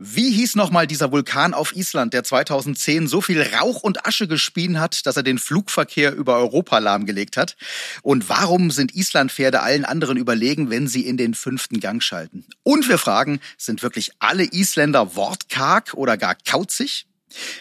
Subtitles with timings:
[0.00, 4.78] Wie hieß nochmal dieser Vulkan auf Island, der 2010 so viel Rauch und Asche gespien
[4.78, 7.56] hat, dass er den Flugverkehr über Europa lahmgelegt hat?
[8.02, 12.46] Und warum sind Islandpferde allen anderen überlegen, wenn sie in den fünften Gang schalten?
[12.62, 17.08] Und wir fragen, sind wirklich alle Isländer wortkarg oder gar kauzig?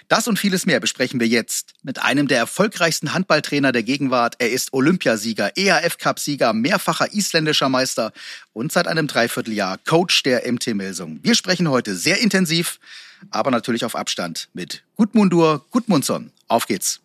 [0.08, 4.36] Das und vieles mehr besprechen wir jetzt mit einem der erfolgreichsten Handballtrainer der Gegenwart.
[4.40, 8.14] Er ist Olympiasieger, EAF-Cup-Sieger, mehrfacher isländischer Meister
[8.54, 11.20] und seit einem Dreivierteljahr Coach der MT Melsung.
[11.24, 12.80] Wir sprechen heute sehr intensiv,
[13.32, 16.32] aber natürlich auf Abstand mit Gudmundur Gudmundsson.
[16.48, 17.00] Auf geht's.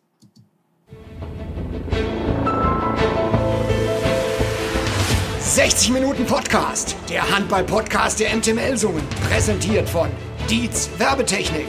[5.40, 10.08] »60 Minuten Podcast«, der Handball-Podcast der MT Melsungen, präsentiert von
[10.48, 11.66] Dietz Werbetechnik.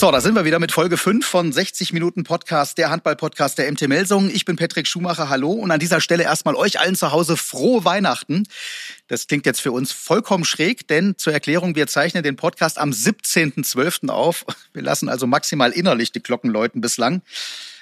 [0.00, 3.70] So, da sind wir wieder mit Folge 5 von 60 Minuten Podcast, der Handball-Podcast der
[3.70, 4.30] MT Melsung.
[4.30, 5.52] Ich bin Patrick Schumacher, hallo.
[5.52, 8.44] Und an dieser Stelle erstmal euch allen zu Hause frohe Weihnachten.
[9.08, 12.92] Das klingt jetzt für uns vollkommen schräg, denn zur Erklärung, wir zeichnen den Podcast am
[12.92, 14.08] 17.12.
[14.08, 14.46] auf.
[14.72, 17.20] Wir lassen also maximal innerlich die Glocken läuten bislang.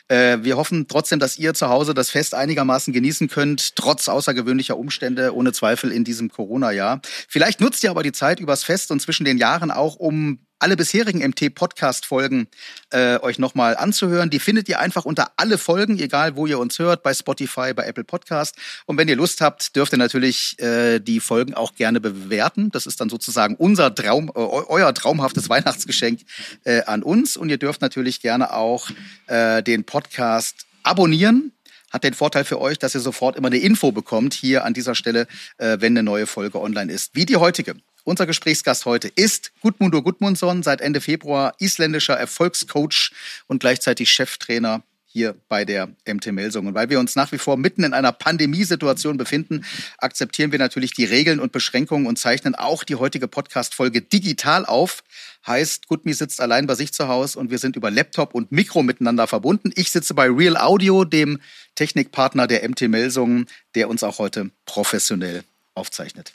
[0.08, 4.76] Äh, wir hoffen trotzdem, dass ihr zu Hause das Fest einigermaßen genießen könnt, trotz außergewöhnlicher
[4.76, 7.00] Umstände, ohne Zweifel in diesem Corona-Jahr.
[7.28, 10.76] Vielleicht nutzt ihr aber die Zeit übers Fest und zwischen den Jahren auch, um alle
[10.76, 12.48] bisherigen MT-Podcast-Folgen
[12.90, 14.30] äh, euch nochmal anzuhören.
[14.30, 17.84] Die findet ihr einfach unter alle Folgen, egal wo ihr uns hört, bei Spotify, bei
[17.84, 18.56] Apple Podcast.
[18.86, 22.70] Und wenn ihr Lust habt, dürft ihr natürlich äh, die Folgen auch gerne bewerten.
[22.70, 26.20] Das ist dann sozusagen unser Traum, äh, euer traumhaftes Weihnachtsgeschenk
[26.64, 27.36] äh, an uns.
[27.36, 28.90] Und ihr dürft natürlich gerne auch
[29.26, 31.52] äh, den Podcast abonnieren
[31.90, 34.94] hat den Vorteil für euch, dass ihr sofort immer eine Info bekommt hier an dieser
[34.94, 37.76] Stelle, äh, wenn eine neue Folge online ist, wie die heutige.
[38.08, 43.12] Unser Gesprächsgast heute ist Gudmundur Gudmundsson, seit Ende Februar isländischer Erfolgscoach
[43.48, 46.68] und gleichzeitig Cheftrainer hier bei der MT Melsung.
[46.68, 49.66] Und weil wir uns nach wie vor mitten in einer Pandemiesituation befinden,
[49.98, 55.04] akzeptieren wir natürlich die Regeln und Beschränkungen und zeichnen auch die heutige Podcast-Folge digital auf.
[55.46, 58.82] Heißt, Gudmi sitzt allein bei sich zu Hause und wir sind über Laptop und Mikro
[58.82, 59.70] miteinander verbunden.
[59.74, 61.40] Ich sitze bei Real Audio, dem
[61.74, 63.44] Technikpartner der MT Melsung,
[63.74, 65.44] der uns auch heute professionell
[65.74, 66.32] aufzeichnet.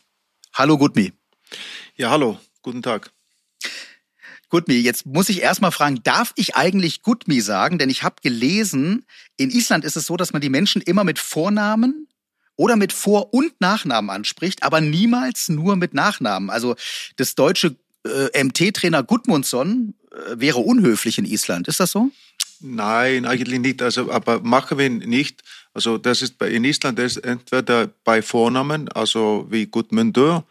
[0.54, 1.14] Hallo Gudmi.
[1.96, 3.12] Ja, hallo, guten Tag.
[4.50, 7.80] Gutmi, jetzt muss ich erstmal fragen, darf ich eigentlich Gutmi sagen?
[7.80, 9.06] Denn ich habe gelesen,
[9.36, 12.08] in Island ist es so, dass man die Menschen immer mit Vornamen
[12.56, 16.52] oder mit Vor- und Nachnamen anspricht, aber niemals nur mit Nachnamen.
[16.52, 16.76] Also
[17.16, 17.76] das deutsche
[18.06, 21.68] äh, MT-Trainer Gudmundsson äh, wäre unhöflich in Island.
[21.68, 22.12] Ist das so?
[22.60, 23.82] Nein, eigentlich nicht.
[23.82, 25.42] Also, aber machen wir nicht.
[25.74, 30.46] Also das ist bei, in Island ist entweder bei Vornamen, also wie Gudmundur,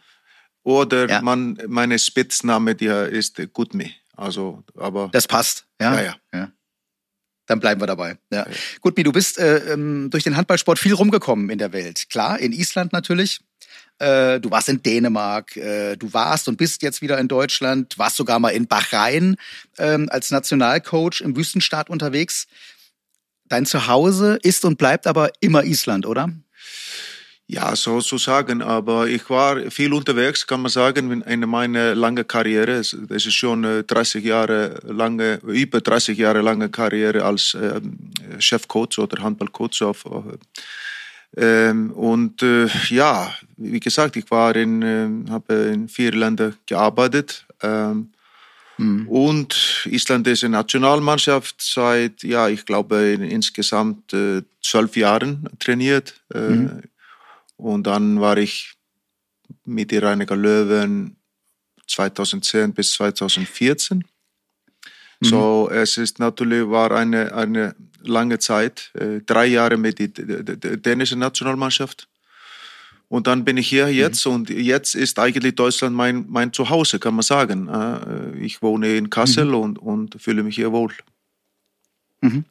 [0.63, 1.21] oder ja.
[1.21, 3.93] man, meine Spitzname, die ist Gutmi.
[4.15, 5.09] Also, aber.
[5.11, 6.01] Das passt, ja.
[6.01, 6.51] ja, ja.
[7.45, 8.17] Dann bleiben wir dabei.
[8.31, 8.47] Ja.
[8.47, 8.55] ja.
[8.79, 12.09] Gutmi, du bist äh, ähm, durch den Handballsport viel rumgekommen in der Welt.
[12.09, 13.41] Klar, in Island natürlich.
[13.99, 18.15] Äh, du warst in Dänemark, äh, du warst und bist jetzt wieder in Deutschland, warst
[18.15, 19.35] sogar mal in Bahrain
[19.77, 22.47] ähm, als Nationalcoach im Wüstenstaat unterwegs.
[23.45, 26.31] Dein Zuhause ist und bleibt aber immer Island, oder?
[27.47, 32.25] Ja, so zu sagen, aber ich war viel unterwegs, kann man sagen, in meiner langen
[32.25, 32.77] Karriere.
[32.77, 37.81] Das ist schon 30 äh, Jahre lange, über 30 Jahre lange Karriere als äh,
[38.39, 39.81] Chefcoach oder Handballcoach.
[39.81, 40.05] Auf,
[41.35, 47.45] ähm, und äh, ja, wie gesagt, ich war in, äh, habe in vier Ländern gearbeitet.
[47.61, 48.13] Ähm,
[48.77, 49.05] mhm.
[49.09, 56.13] Und Island ist eine Nationalmannschaft seit, ja, ich glaube, in, insgesamt äh, zwölf Jahren trainiert.
[56.33, 56.83] Mhm
[57.63, 58.73] und dann war ich
[59.63, 61.15] mit die Reiniger Löwen
[61.87, 63.99] 2010 bis 2014.
[63.99, 65.25] Mhm.
[65.25, 71.19] So, es ist natürlich, war eine, eine lange Zeit, äh, drei Jahre mit der dänischen
[71.19, 72.09] Nationalmannschaft.
[73.07, 73.93] Und dann bin ich hier mhm.
[73.93, 74.33] jetzt mhm.
[74.33, 77.69] und jetzt ist eigentlich Deutschland mein, mein Zuhause, kann man sagen.
[77.69, 79.55] Äh, ich wohne in Kassel mhm.
[79.55, 80.91] und, und fühle mich hier wohl.
[82.23, 82.45] Mhm.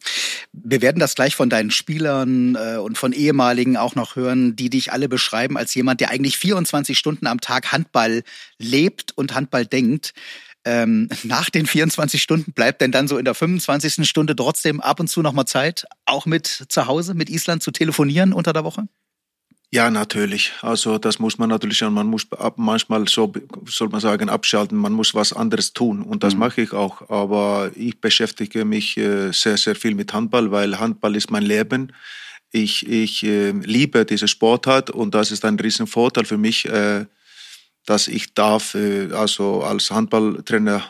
[0.53, 4.69] Wir werden das gleich von deinen Spielern äh, und von ehemaligen auch noch hören, die
[4.69, 8.23] dich alle beschreiben als jemand, der eigentlich 24 Stunden am Tag Handball
[8.59, 10.13] lebt und Handball denkt.
[10.65, 14.07] Ähm, nach den 24 Stunden bleibt denn dann so in der 25.
[14.07, 17.71] Stunde trotzdem ab und zu noch mal Zeit, auch mit zu Hause, mit Island zu
[17.71, 18.87] telefonieren unter der Woche?
[19.75, 20.53] Ja, natürlich.
[20.61, 22.27] Also das muss man natürlich, man muss
[22.57, 23.33] manchmal so,
[23.67, 26.41] soll man sagen, abschalten, man muss was anderes tun und das mhm.
[26.41, 27.09] mache ich auch.
[27.09, 31.95] Aber ich beschäftige mich äh, sehr, sehr viel mit Handball, weil Handball ist mein Leben.
[32.51, 37.07] Ich, ich äh, liebe diese Sportart und das ist ein Riesenvorteil für mich, äh,
[37.87, 40.85] dass ich darf also als Handballtrainer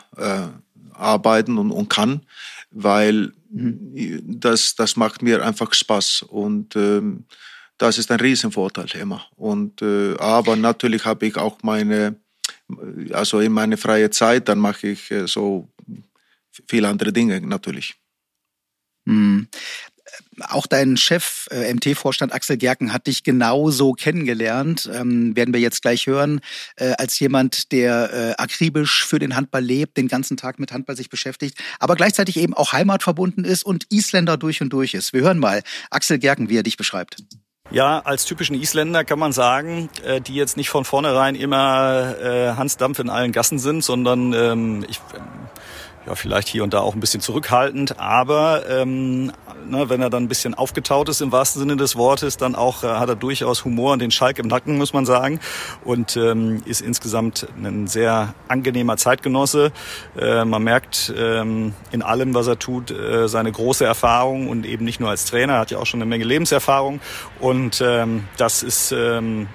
[0.93, 2.21] arbeiten und, und kann
[2.73, 4.21] weil mhm.
[4.25, 7.25] das, das macht mir einfach Spaß und ähm,
[7.83, 9.25] das ist ein Riesenvorteil immer.
[9.35, 12.15] Und, äh, aber natürlich habe ich auch meine,
[13.11, 15.67] also in meine freie Zeit, dann mache ich äh, so
[16.67, 17.95] viele andere Dinge natürlich.
[19.05, 19.49] Mhm
[20.41, 25.81] auch dein Chef, äh, MT-Vorstand Axel Gerken, hat dich genauso kennengelernt, ähm, werden wir jetzt
[25.81, 26.41] gleich hören,
[26.75, 30.95] äh, als jemand, der äh, akribisch für den Handball lebt, den ganzen Tag mit Handball
[30.95, 35.13] sich beschäftigt, aber gleichzeitig eben auch heimatverbunden ist und Isländer durch und durch ist.
[35.13, 37.17] Wir hören mal Axel Gerken, wie er dich beschreibt.
[37.71, 42.53] Ja, als typischen Isländer kann man sagen, äh, die jetzt nicht von vornherein immer äh,
[42.55, 44.99] Hans Dampf in allen Gassen sind, sondern ähm, ich
[46.05, 49.31] ja, vielleicht hier und da auch ein bisschen zurückhaltend, aber ähm,
[49.67, 52.83] ne, wenn er dann ein bisschen aufgetaut ist im wahrsten Sinne des Wortes, dann auch
[52.83, 55.39] äh, hat er durchaus Humor und den Schalk im Nacken, muss man sagen,
[55.83, 59.71] und ähm, ist insgesamt ein sehr angenehmer Zeitgenosse.
[60.19, 64.83] Äh, man merkt ähm, in allem, was er tut, äh, seine große Erfahrung und eben
[64.83, 66.99] nicht nur als Trainer, er hat ja auch schon eine Menge Lebenserfahrung.
[67.39, 69.47] Und ähm, das ist ähm,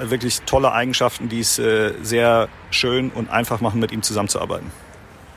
[0.00, 4.81] wirklich tolle Eigenschaften, die es äh, sehr schön und einfach machen, mit ihm zusammenzuarbeiten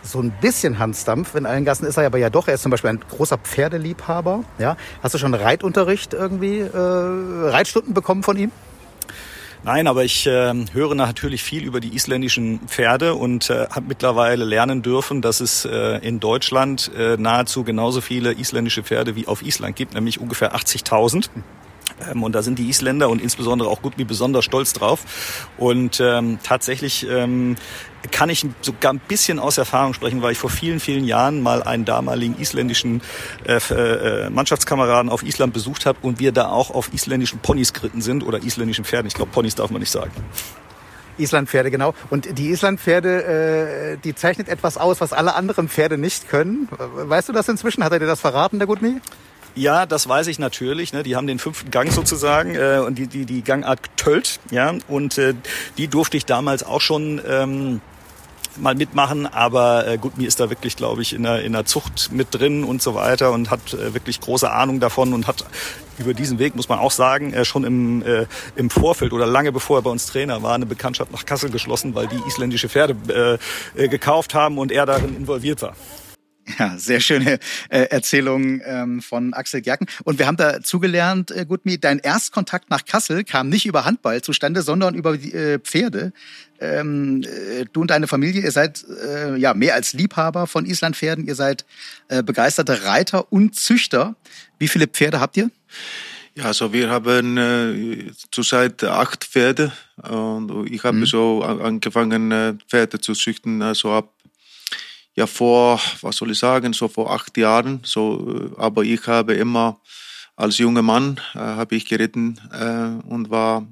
[0.06, 2.48] so ein bisschen Hansdampf in allen Gassen ist er aber ja doch.
[2.48, 4.44] Er ist zum Beispiel ein großer Pferdeliebhaber.
[4.60, 8.52] Ja, hast du schon Reitunterricht irgendwie, äh, Reitstunden bekommen von ihm?
[9.64, 14.46] Nein, aber ich äh, höre natürlich viel über die isländischen Pferde und äh, habe mittlerweile
[14.46, 19.42] lernen dürfen, dass es äh, in Deutschland äh, nahezu genauso viele isländische Pferde wie auf
[19.42, 21.30] Island gibt, nämlich ungefähr 80.000.
[22.12, 25.48] Ähm, und da sind die Isländer und insbesondere auch Gutmi besonders stolz drauf.
[25.58, 27.56] Und ähm, tatsächlich ähm,
[28.12, 31.64] kann ich sogar ein bisschen aus Erfahrung sprechen, weil ich vor vielen, vielen Jahren mal
[31.64, 33.02] einen damaligen isländischen
[33.46, 38.02] äh, äh, Mannschaftskameraden auf Island besucht habe und wir da auch auf isländischen Ponys geritten
[38.02, 39.08] sind oder isländischen Pferden.
[39.08, 40.12] Ich glaube, Ponys darf man nicht sagen.
[41.18, 41.94] Islandpferde, genau.
[42.10, 46.68] Und die Islandpferde, äh, die zeichnet etwas aus, was alle anderen Pferde nicht können.
[46.70, 47.84] Weißt du das inzwischen?
[47.86, 49.00] Hat er dir das verraten, der Gutmi?
[49.56, 50.92] Ja, das weiß ich natürlich.
[50.92, 51.04] Ne?
[51.04, 54.40] Die haben den fünften Gang sozusagen äh, und die, die, die Gangart Tölt.
[54.52, 54.74] Ja?
[54.88, 55.34] Und äh,
[55.78, 57.82] die durfte ich damals auch schon ähm,
[58.58, 61.66] mal mitmachen, aber äh, gut, mir ist da wirklich, glaube ich, in der, in der
[61.66, 65.46] Zucht mit drin und so weiter und hat äh, wirklich große Ahnung davon und hat
[65.98, 68.26] über diesen Weg, muss man auch sagen, äh, schon im, äh,
[68.56, 71.96] im Vorfeld oder lange bevor er bei uns Trainer war, eine Bekanntschaft nach Kassel geschlossen,
[71.96, 73.40] weil die isländische Pferde
[73.76, 75.76] äh, äh, gekauft haben und er darin involviert war.
[76.60, 77.40] Ja, sehr schöne
[77.70, 79.88] äh, Erzählung ähm, von Axel Gerken.
[80.04, 84.62] Und wir haben dazugelernt, äh, Gutmi, dein Erstkontakt nach Kassel kam nicht über Handball zustande,
[84.62, 86.14] sondern über die, äh, Pferde.
[86.60, 91.28] Ähm, äh, du und deine Familie, ihr seid äh, ja mehr als Liebhaber von Islandpferden.
[91.28, 91.66] Ihr seid
[92.10, 94.16] äh, begeisterte Reiter und Züchter.
[94.60, 95.50] Wie viele Pferde habt ihr?
[96.36, 101.06] Ja, also wir haben äh, zurzeit acht Pferde und ich habe mhm.
[101.06, 104.12] so angefangen, äh, Pferde zu züchten, also ab
[105.16, 107.80] ja vor, was soll ich sagen, so vor acht Jahren.
[107.84, 109.80] So, äh, aber ich habe immer
[110.36, 113.66] als junger Mann äh, habe ich geritten äh, und war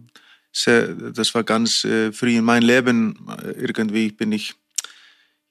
[0.52, 3.28] sehr, das war ganz äh, früh in meinem Leben.
[3.44, 4.56] Äh, irgendwie bin ich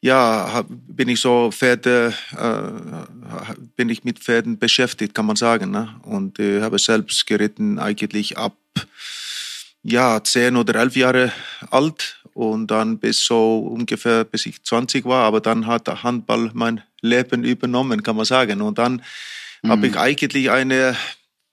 [0.05, 5.71] ja, hab, bin ich so Pferde, äh, bin ich mit Pferden beschäftigt, kann man sagen.
[5.71, 5.95] Ne?
[6.03, 8.57] Und äh, habe selbst geritten eigentlich ab
[9.85, 11.33] ja zehn oder elf Jahre
[11.71, 16.51] alt und dann bis so ungefähr bis ich 20 war, aber dann hat der Handball
[16.55, 18.61] mein Leben übernommen, kann man sagen.
[18.63, 19.03] Und dann
[19.63, 19.69] mhm.
[19.69, 20.97] habe ich eigentlich eine,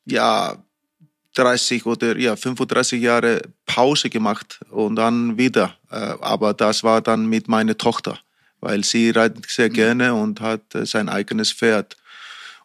[0.05, 0.57] ja,
[1.35, 5.75] 30 oder ja, 35 Jahre Pause gemacht und dann wieder.
[5.91, 8.19] Äh, aber das war dann mit meiner Tochter,
[8.59, 9.73] weil sie reitet sehr mhm.
[9.73, 11.95] gerne und hat äh, sein eigenes Pferd.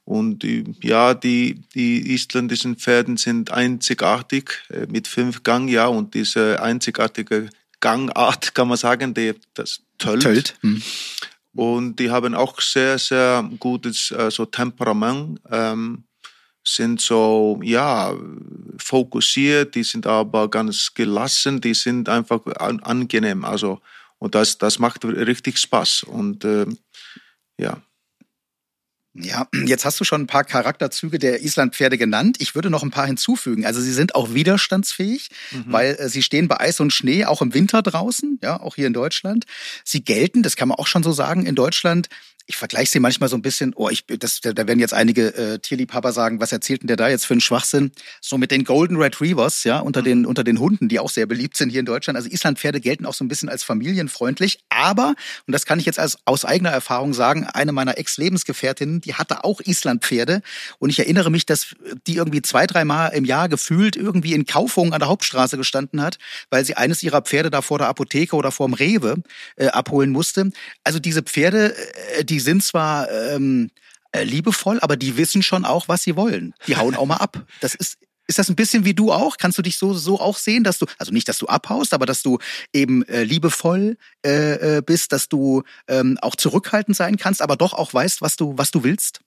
[0.05, 0.45] Und
[0.83, 7.49] ja, die, die isländischen Pferden sind einzigartig äh, mit fünf Gang, ja, und diese einzigartige
[7.85, 10.23] Gangart, kann man sagen, die, das Tölt.
[10.23, 10.57] Tölt.
[10.63, 10.83] Hm.
[11.55, 16.05] Und die haben auch sehr, sehr gutes äh, so Temperament, ähm,
[16.67, 18.15] sind so, ja,
[18.79, 23.45] fokussiert, die sind aber ganz gelassen, die sind einfach an, angenehm.
[23.45, 23.83] Also,
[24.19, 26.05] und das, das macht richtig Spaß.
[26.05, 26.65] Und äh,
[27.59, 27.83] ja.
[29.17, 32.39] Ja, jetzt hast du schon ein paar Charakterzüge der Islandpferde genannt.
[32.41, 33.65] Ich würde noch ein paar hinzufügen.
[33.65, 35.65] Also sie sind auch widerstandsfähig, mhm.
[35.69, 38.89] weil äh, sie stehen bei Eis und Schnee auch im Winter draußen, ja, auch hier
[38.89, 39.45] in Deutschland.
[39.85, 42.09] Sie gelten, das kann man auch schon so sagen, in Deutschland
[42.47, 45.59] ich vergleiche sie manchmal so ein bisschen, oh, ich, das, da werden jetzt einige äh,
[45.59, 47.93] Tierliebhaber sagen, was erzählt denn der da jetzt für einen Schwachsinn?
[48.21, 51.57] So mit den Golden Retrievers, ja, unter den, unter den Hunden, die auch sehr beliebt
[51.57, 52.17] sind hier in Deutschland.
[52.17, 55.15] Also Islandpferde gelten auch so ein bisschen als familienfreundlich, aber,
[55.47, 59.45] und das kann ich jetzt als, aus eigener Erfahrung sagen, eine meiner Ex-Lebensgefährtinnen, die hatte
[59.45, 60.43] auch Islandpferde
[60.79, 61.75] und ich erinnere mich, dass
[62.07, 66.03] die irgendwie zwei, drei Mal im Jahr gefühlt irgendwie in Kaufungen an der Hauptstraße gestanden
[66.03, 66.19] hat,
[66.51, 69.23] weil sie eines ihrer Pferde da vor der Apotheke oder vorm Rewe
[69.57, 70.51] äh, abholen musste.
[70.83, 71.75] Also diese Pferde,
[72.19, 73.71] äh, die die sind zwar ähm,
[74.11, 76.53] äh, liebevoll, aber die wissen schon auch, was sie wollen.
[76.67, 77.47] Die hauen auch mal ab.
[77.61, 79.37] Das ist ist das ein bisschen wie du auch?
[79.37, 82.07] Kannst du dich so so auch sehen, dass du also nicht, dass du abhaust, aber
[82.07, 82.39] dass du
[82.73, 87.73] eben äh, liebevoll äh, äh, bist, dass du ähm, auch zurückhaltend sein kannst, aber doch
[87.73, 89.21] auch weißt, was du was du willst?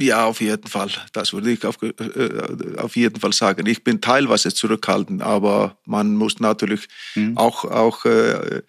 [0.00, 0.90] Ja, auf jeden Fall.
[1.12, 3.66] Das würde ich auf, äh, auf jeden Fall sagen.
[3.66, 7.36] Ich bin teilweise zurückhaltend, aber man muss natürlich mhm.
[7.36, 8.62] auch auch äh,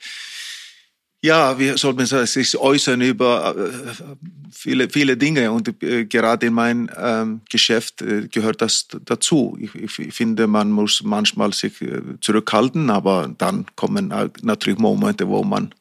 [1.22, 4.04] ja, wie soll man sagen, sich äußern über äh,
[4.52, 9.58] viele, viele Dinge und äh, gerade in meinem ähm, Geschäft äh, gehört das dazu.
[9.60, 11.74] Ich, finde, man muss manchmal sich
[12.22, 15.76] zurückhalten, aber dann kommen natürlich Momente, wo man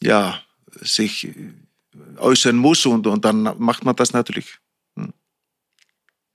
[0.00, 0.40] ja
[0.80, 1.28] sich
[2.18, 4.58] äußern muss und, und dann macht man das natürlich.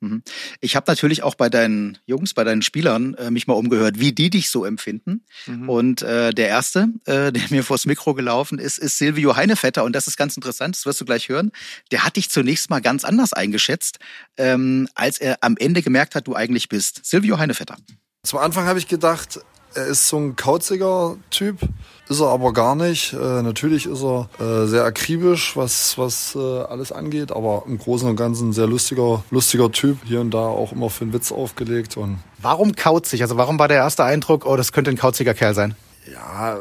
[0.02, 0.24] Mhm.
[0.62, 4.12] Ich habe natürlich auch bei deinen Jungs, bei deinen Spielern äh, mich mal umgehört, wie
[4.12, 5.26] die dich so empfinden.
[5.48, 5.70] Mhm.
[5.70, 9.84] Und äh, der erste, äh, der mir vors Mikro gelaufen ist, ist Silvio Heinevetter.
[9.84, 11.52] Und das ist ganz interessant, das wirst du gleich hören.
[11.92, 14.00] Der hat dich zunächst mal ganz anders eingeschätzt,
[14.38, 17.02] ähm, als er am Ende gemerkt hat, du eigentlich bist.
[17.04, 17.78] Silvio Heinevetter.
[18.24, 19.40] Zum Anfang habe ich gedacht,
[19.76, 21.60] er ist so ein kauziger Typ,
[22.08, 23.14] ist er aber gar nicht.
[23.14, 28.08] Äh, natürlich ist er äh, sehr akribisch, was, was äh, alles angeht, aber im Großen
[28.08, 29.98] und Ganzen sehr lustiger, lustiger Typ.
[30.06, 31.98] Hier und da auch immer für einen Witz aufgelegt.
[31.98, 33.22] Und warum kauzig?
[33.22, 35.76] Also warum war der erste Eindruck, oh, das könnte ein kauziger Kerl sein?
[36.12, 36.58] Ja,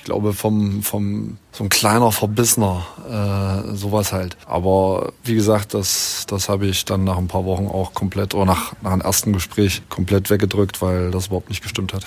[0.00, 4.36] ich glaube vom, vom so ein kleiner Verbissener, äh, sowas halt.
[4.46, 8.46] Aber wie gesagt, das, das habe ich dann nach ein paar Wochen auch komplett, oder
[8.46, 12.04] nach, nach einem ersten Gespräch komplett weggedrückt, weil das überhaupt nicht gestimmt hat.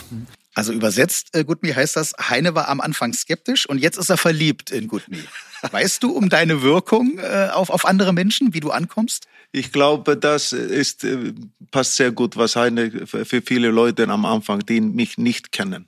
[0.56, 4.18] Also übersetzt, äh, Gutmi heißt das, Heine war am Anfang skeptisch und jetzt ist er
[4.18, 5.24] verliebt in Gutmi.
[5.72, 9.28] Weißt du um deine Wirkung äh, auf, auf andere Menschen, wie du ankommst?
[9.52, 11.34] Ich glaube, das ist, äh,
[11.72, 15.88] passt sehr gut, was Heine für viele Leute am Anfang, die mich nicht kennen.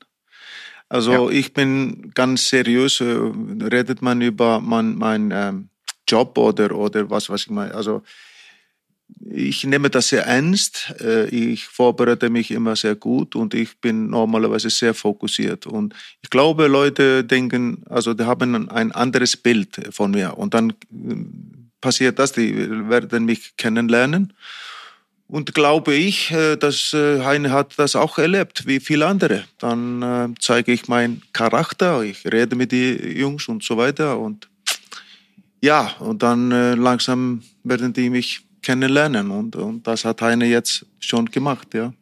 [0.90, 1.38] Also ja.
[1.38, 5.70] ich bin ganz seriös, äh, redet man über mein, mein ähm,
[6.08, 7.74] Job oder, oder was, was ich meine.
[7.74, 8.04] Also
[9.36, 10.94] ich nehme das sehr ernst.
[11.02, 15.68] Äh, ich vorbereite mich immer sehr gut und ich bin normalerweise sehr fokussiert.
[15.68, 20.38] Und ich glaube, Leute denken, also die haben ein anderes Bild von mir.
[20.38, 20.74] Und dann äh,
[21.82, 24.34] passiert das, die werden mich kennenlernen.
[25.28, 29.46] Und glaube ich, äh, dass Heine hat das auch erlebt, wie viele andere.
[29.58, 34.20] Dann zeige ich meinen Charakter, ich rede mit den Jungs und so weiter.
[34.20, 34.48] Und
[35.62, 39.32] ja, und dann langsam werden die mich kennenlernen.
[39.32, 41.94] Und, und das hat Heine jetzt schon gemacht, ja.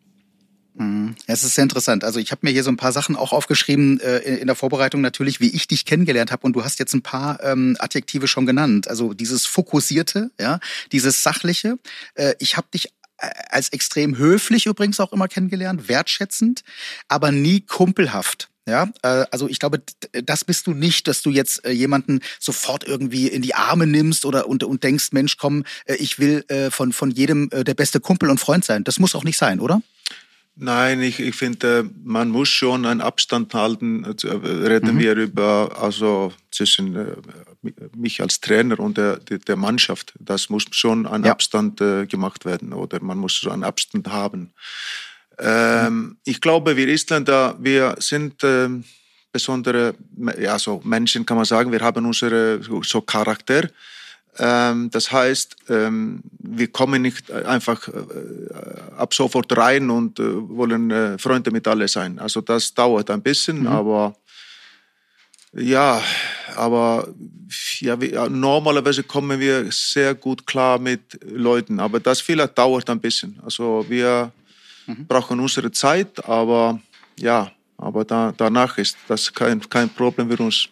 [0.76, 1.16] Mhm.
[1.28, 2.04] Es ist sehr interessant.
[2.04, 5.02] Also ich habe mir hier so ein paar Sachen auch aufgeschrieben äh, in der Vorbereitung
[5.02, 6.48] natürlich, wie ich dich kennengelernt habe.
[6.48, 8.88] Und du hast jetzt ein paar ähm, Adjektive schon genannt.
[8.88, 10.60] Also dieses fokussierte, ja,
[10.92, 11.78] dieses sachliche.
[12.16, 12.92] Äh, ich habe dich
[13.50, 16.64] als extrem höflich übrigens auch immer kennengelernt, wertschätzend,
[17.08, 18.50] aber nie kumpelhaft.
[18.68, 19.84] Ja, äh, also ich glaube,
[20.24, 24.26] das bist du nicht, dass du jetzt äh, jemanden sofort irgendwie in die Arme nimmst
[24.26, 28.30] oder und, und denkst, Mensch, komm, äh, ich will von, von jedem der beste Kumpel
[28.30, 28.84] und Freund sein.
[28.84, 29.82] Das muss auch nicht sein, oder?
[30.56, 34.06] Nein, ich, ich finde, man muss schon einen Abstand halten.
[34.06, 35.00] Reden mhm.
[35.00, 37.16] wir über, also zwischen äh,
[37.96, 40.14] mich als Trainer und der, der Mannschaft.
[40.20, 41.32] Das muss schon ein ja.
[41.32, 44.54] Abstand äh, gemacht werden oder man muss so einen Abstand haben.
[45.40, 46.18] Ähm.
[46.26, 48.70] Ich glaube, wir Isländer, wir sind äh,
[49.32, 49.96] besondere,
[50.40, 53.68] ja, so Menschen kann man sagen, wir haben unsere so Charakter.
[54.40, 57.92] Ähm, das heißt, ähm, wir kommen nicht einfach äh,
[58.98, 62.18] ab sofort rein und äh, wollen äh, Freunde mit alle sein.
[62.18, 63.68] Also das dauert ein bisschen, mhm.
[63.68, 64.16] aber
[65.56, 66.02] ja,
[66.56, 67.08] aber
[67.80, 73.00] ja, wir, normalerweise kommen wir sehr gut klar mit Leuten, aber das vielleicht dauert ein
[73.00, 73.40] bisschen.
[73.44, 74.32] Also wir
[74.88, 75.08] mhm.
[75.08, 76.80] brauchen unsere Zeit, aber
[77.20, 80.70] ja, aber da, danach ist das kein, kein Problem für uns.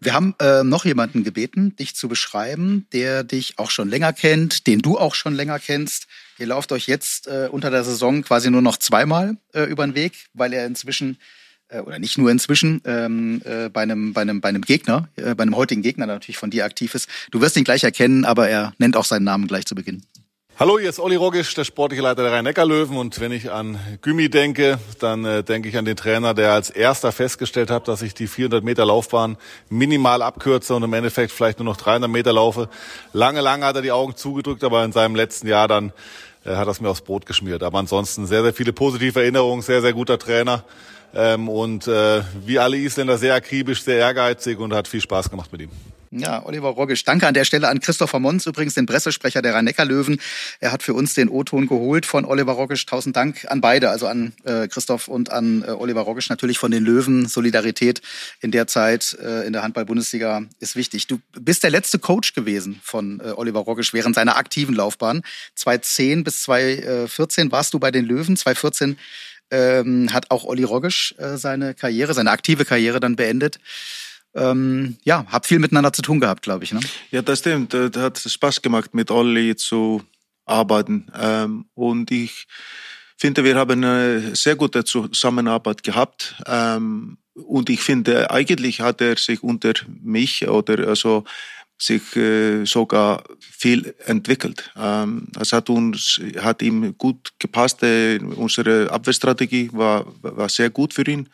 [0.00, 4.68] Wir haben äh, noch jemanden gebeten, dich zu beschreiben, der dich auch schon länger kennt,
[4.68, 6.06] den du auch schon länger kennst.
[6.38, 9.96] Ihr lauft euch jetzt äh, unter der Saison quasi nur noch zweimal äh, über den
[9.96, 11.18] Weg, weil er inzwischen
[11.68, 15.34] äh, oder nicht nur inzwischen ähm, äh, bei einem bei einem bei einem Gegner, äh,
[15.34, 17.08] bei einem heutigen Gegner natürlich von dir aktiv ist.
[17.32, 20.04] Du wirst ihn gleich erkennen, aber er nennt auch seinen Namen gleich zu Beginn.
[20.60, 22.96] Hallo, hier ist Olli Rogisch, der sportliche Leiter der Rhein-Neckar-Löwen.
[22.96, 26.68] Und wenn ich an Gümi denke, dann äh, denke ich an den Trainer, der als
[26.68, 29.36] erster festgestellt hat, dass ich die 400 Meter Laufbahn
[29.70, 32.68] minimal abkürze und im Endeffekt vielleicht nur noch 300 Meter laufe.
[33.12, 35.92] Lange, lange hat er die Augen zugedrückt, aber in seinem letzten Jahr dann
[36.44, 37.62] äh, hat er es mir aufs Brot geschmiert.
[37.62, 40.64] Aber ansonsten sehr, sehr viele positive Erinnerungen, sehr, sehr guter Trainer.
[41.14, 45.52] Ähm, und äh, wie alle Isländer sehr akribisch, sehr ehrgeizig und hat viel Spaß gemacht
[45.52, 45.70] mit ihm.
[46.10, 47.04] Ja, Oliver Rogisch.
[47.04, 50.20] Danke an der Stelle an Christopher Mons, übrigens den Pressesprecher der Rhein-Neckar-Löwen.
[50.58, 52.86] Er hat für uns den O-Ton geholt von Oliver Rogisch.
[52.86, 56.70] Tausend Dank an beide, also an äh, Christoph und an äh, Oliver Rogisch natürlich von
[56.70, 57.26] den Löwen.
[57.26, 58.00] Solidarität
[58.40, 61.08] in der Zeit äh, in der Handball-Bundesliga ist wichtig.
[61.08, 65.22] Du bist der letzte Coach gewesen von äh, Oliver Rogisch während seiner aktiven Laufbahn.
[65.56, 68.36] 2010 bis 2014 warst du bei den Löwen.
[68.36, 68.96] 2014
[69.50, 73.58] ähm, hat auch Olli Rogisch äh, seine Karriere, seine aktive Karriere dann beendet
[74.38, 76.72] ähm, ja, habt viel miteinander zu tun gehabt, glaube ich.
[76.72, 76.80] Ne?
[77.10, 77.74] Ja, das stimmt.
[77.74, 80.02] Das hat Spaß gemacht, mit Olli zu
[80.46, 81.06] arbeiten.
[81.18, 82.46] Ähm, und ich
[83.16, 86.36] finde, wir haben eine sehr gute Zusammenarbeit gehabt.
[86.46, 91.24] Ähm, und ich finde, eigentlich hat er sich unter mich oder also
[91.80, 94.72] sich äh, sogar viel entwickelt.
[94.76, 97.82] Ähm, es hat uns, hat ihm gut gepasst.
[97.82, 101.28] Äh, unsere Abwehrstrategie war, war sehr gut für ihn.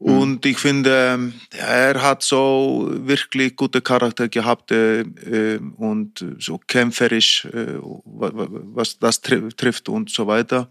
[0.00, 0.18] Mhm.
[0.18, 7.44] Und ich finde, er hat so wirklich gute Charakter gehabt äh, äh und so kämpferisch,
[7.44, 10.68] äh, was das trifft und so weiter.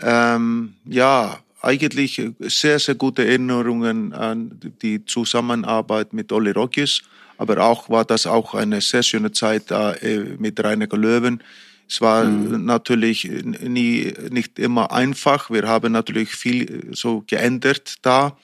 [0.00, 7.02] Ähm, ja, eigentlich sehr, sehr gute Erinnerungen an die Zusammenarbeit mit Olli Rockis.
[7.38, 11.42] Aber auch war das auch eine sehr schöne Zeit da äh, mit Rainer Löwen
[11.88, 12.64] es war mhm.
[12.64, 15.50] natürlich nie, nicht immer einfach.
[15.50, 18.36] Wir haben natürlich viel so geändert da,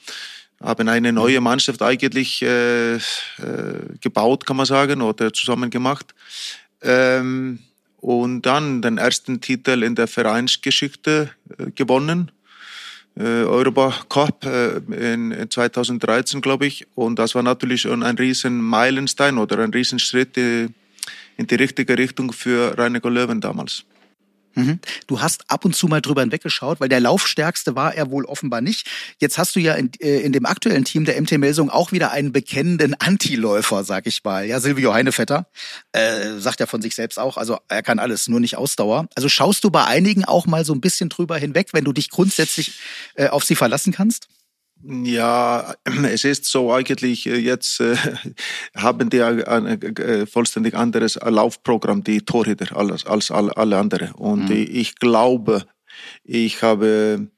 [0.61, 1.43] haben eine neue mhm.
[1.43, 2.99] Mannschaft eigentlich äh, äh,
[3.99, 6.15] gebaut, kann man sagen, oder zusammen gemacht.
[6.81, 7.59] Ähm,
[7.97, 12.31] und dann den ersten Titel in der Vereinsgeschichte äh, gewonnen.
[13.15, 14.77] Äh, Europa Cup äh,
[15.13, 16.87] in 2013, glaube ich.
[16.95, 20.69] Und das war natürlich schon ein riesen Meilenstein oder ein Riesenschritt äh,
[21.37, 23.85] in die richtige Richtung für Reiniger Löwen damals.
[24.55, 24.79] Mhm.
[25.07, 28.61] Du hast ab und zu mal drüber hinweggeschaut, weil der Laufstärkste war er wohl offenbar
[28.61, 28.87] nicht.
[29.19, 32.11] Jetzt hast du ja in, äh, in dem aktuellen Team der MT Melsung auch wieder
[32.11, 34.45] einen bekennenden Antiläufer, sag ich mal.
[34.45, 35.47] Ja, Silvio Heinevetter
[35.91, 39.07] äh, sagt ja von sich selbst auch, also er kann alles, nur nicht Ausdauer.
[39.15, 42.09] Also schaust du bei einigen auch mal so ein bisschen drüber hinweg, wenn du dich
[42.09, 42.79] grundsätzlich
[43.15, 44.27] äh, auf sie verlassen kannst?
[44.85, 47.95] Ja, es ist so eigentlich, äh, jetzt äh,
[48.75, 54.11] haben die ein äh, vollständig anderes Laufprogramm, die Torhüter, als, als alle anderen.
[54.13, 54.67] Und mhm.
[54.69, 55.65] ich glaube,
[56.23, 57.32] ich habe äh,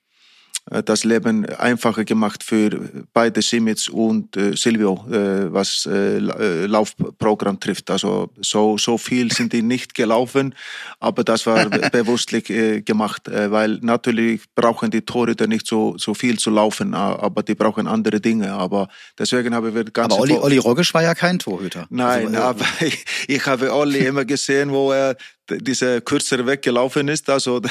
[0.65, 7.60] das Leben einfacher gemacht für beide Simic und äh, Silvio, äh, was äh, äh, Laufprogramm
[7.60, 7.91] trifft.
[7.91, 10.56] Also so, so viel sind die nicht gelaufen,
[10.99, 16.15] aber das war bewusstlich äh, gemacht, äh, weil natürlich brauchen die Torhüter nicht so, so
[16.15, 18.54] viel zu laufen, aber die brauchen andere Dinge.
[18.54, 18.88] Aber
[19.19, 20.13] deswegen haben wir ganz...
[20.13, 21.86] Aber Olli, Olli Rogisch war ja kein Torhüter.
[21.91, 25.15] Nein, also, aber ich, ich habe Olli immer gesehen, wo er
[25.49, 27.30] diese kürzere weggelaufen ist.
[27.30, 27.62] Also,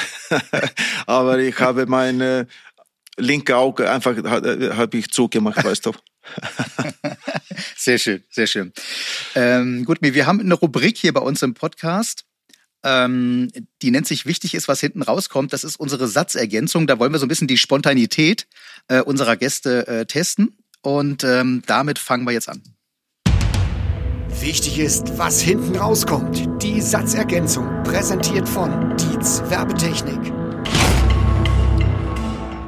[1.05, 2.47] aber ich habe meine
[3.17, 5.93] linke Auge einfach habe ich zugemacht, weißt du.
[7.77, 8.73] sehr schön, sehr schön.
[9.35, 12.25] Ähm, gut, wir haben eine Rubrik hier bei uns im Podcast.
[12.83, 13.51] Ähm,
[13.81, 15.53] die nennt sich Wichtig ist, was hinten rauskommt.
[15.53, 16.87] Das ist unsere Satzergänzung.
[16.87, 18.47] Da wollen wir so ein bisschen die Spontanität
[18.87, 20.57] äh, unserer Gäste äh, testen.
[20.81, 22.61] Und ähm, damit fangen wir jetzt an.
[24.39, 26.47] Wichtig ist, was hinten rauskommt.
[26.61, 30.44] Die Satzergänzung, präsentiert von Dietz Werbetechnik.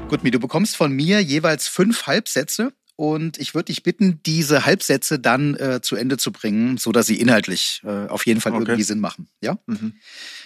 [0.07, 5.19] Gutmi, du bekommst von mir jeweils fünf Halbsätze und ich würde dich bitten, diese Halbsätze
[5.19, 8.63] dann äh, zu Ende zu bringen, so dass sie inhaltlich äh, auf jeden Fall okay.
[8.63, 9.27] irgendwie Sinn machen.
[9.41, 9.57] Ja.
[9.65, 9.95] Mhm.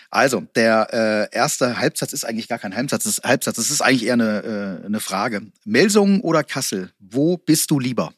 [0.09, 3.57] Also der äh, erste Halbsatz ist eigentlich gar kein Halbsatz, das ist Halbsatz.
[3.57, 5.43] Das ist eigentlich eher eine, äh, eine Frage.
[5.63, 6.91] Melsungen oder Kassel?
[6.97, 8.13] Wo bist du lieber?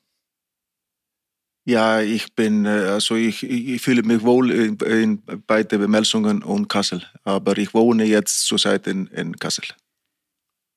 [1.65, 6.69] Ja, ich bin, äh, also ich, ich fühle mich wohl in, in beide Melsungen und
[6.69, 9.65] Kassel, aber ich wohne jetzt zurzeit in, in Kassel.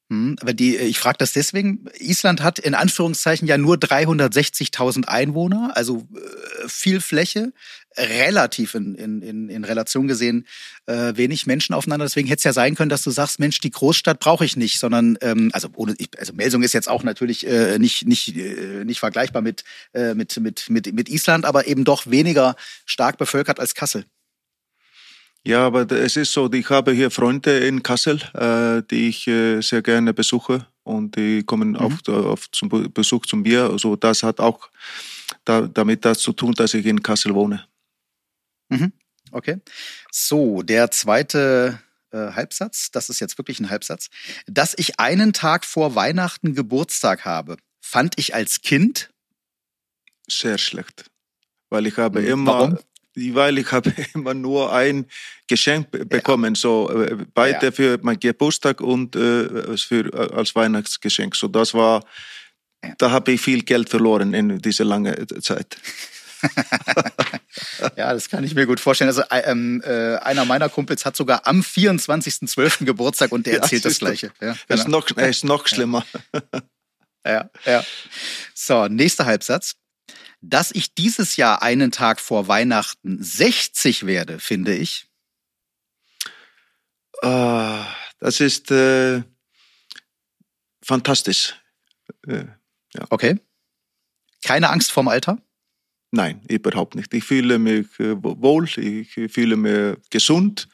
[0.08, 5.72] Hm, aber die, ich frage das deswegen, Island hat in Anführungszeichen ja nur 360.000 Einwohner,
[5.76, 7.52] also äh, viel Fläche,
[7.98, 10.46] relativ in, in, in Relation gesehen
[10.86, 12.04] äh, wenig Menschen aufeinander.
[12.04, 14.78] Deswegen hätte es ja sein können, dass du sagst, Mensch, die Großstadt brauche ich nicht,
[14.78, 19.00] sondern ähm, also ohne, also Melsung ist jetzt auch natürlich äh, nicht nicht äh, nicht
[19.00, 23.74] vergleichbar mit, äh, mit mit mit mit Island, aber eben doch weniger stark bevölkert als
[23.74, 24.04] Kassel.
[25.46, 29.60] Ja, aber es ist so, ich habe hier Freunde in Kassel, äh, die ich äh,
[29.60, 31.76] sehr gerne besuche und die kommen mhm.
[31.76, 33.70] auf, auf zum Besuch zu mir.
[33.70, 34.68] Also das hat auch
[35.44, 37.64] da, damit das zu tun, dass ich in Kassel wohne.
[38.70, 38.92] Mhm.
[39.30, 39.60] Okay.
[40.10, 41.78] So, der zweite
[42.10, 44.08] äh, Halbsatz, das ist jetzt wirklich ein Halbsatz.
[44.46, 49.10] Dass ich einen Tag vor Weihnachten Geburtstag habe, fand ich als Kind
[50.28, 51.04] sehr schlecht.
[51.70, 52.26] Weil ich habe mhm.
[52.26, 52.78] immer, Warum?
[53.16, 55.06] Weil ich habe immer nur ein
[55.48, 56.60] Geschenk bekommen, ja.
[56.60, 57.72] so äh, beide ja.
[57.72, 61.34] für mein Geburtstag und äh, für, äh, als Weihnachtsgeschenk.
[61.34, 62.04] So das war,
[62.84, 62.94] ja.
[62.98, 65.76] da habe ich viel Geld verloren in dieser langen Zeit.
[67.96, 69.08] ja, das kann ich mir gut vorstellen.
[69.08, 72.84] Also äh, ähm, äh, einer meiner Kumpels hat sogar am 24.12.
[72.84, 73.98] Geburtstag und der Ja, erzählt das.
[73.98, 74.32] Gleiche.
[74.40, 74.98] Ja, Das ist genau.
[74.98, 76.04] noch, ist noch schlimmer.
[77.26, 77.84] ja, ja.
[78.54, 79.76] So, nächster Halbsatz.
[80.48, 85.06] Dass ich dieses Jahr einen Tag vor Weihnachten 60 werde, finde ich.
[87.22, 87.86] Ah,
[88.18, 89.22] das ist äh,
[90.82, 91.54] fantastisch.
[92.26, 92.44] Äh,
[93.10, 93.38] Okay.
[94.44, 95.38] Keine Angst vorm Alter?
[96.12, 97.12] nein, überhaupt nicht.
[97.12, 100.68] Ich fühle mich äh, wohl, ich fühle mich gesund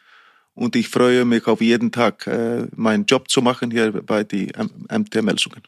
[0.54, 4.52] und ich freue mich auf jeden Tag, äh, meinen Job zu machen hier bei die
[4.88, 5.62] MT-Meldungen.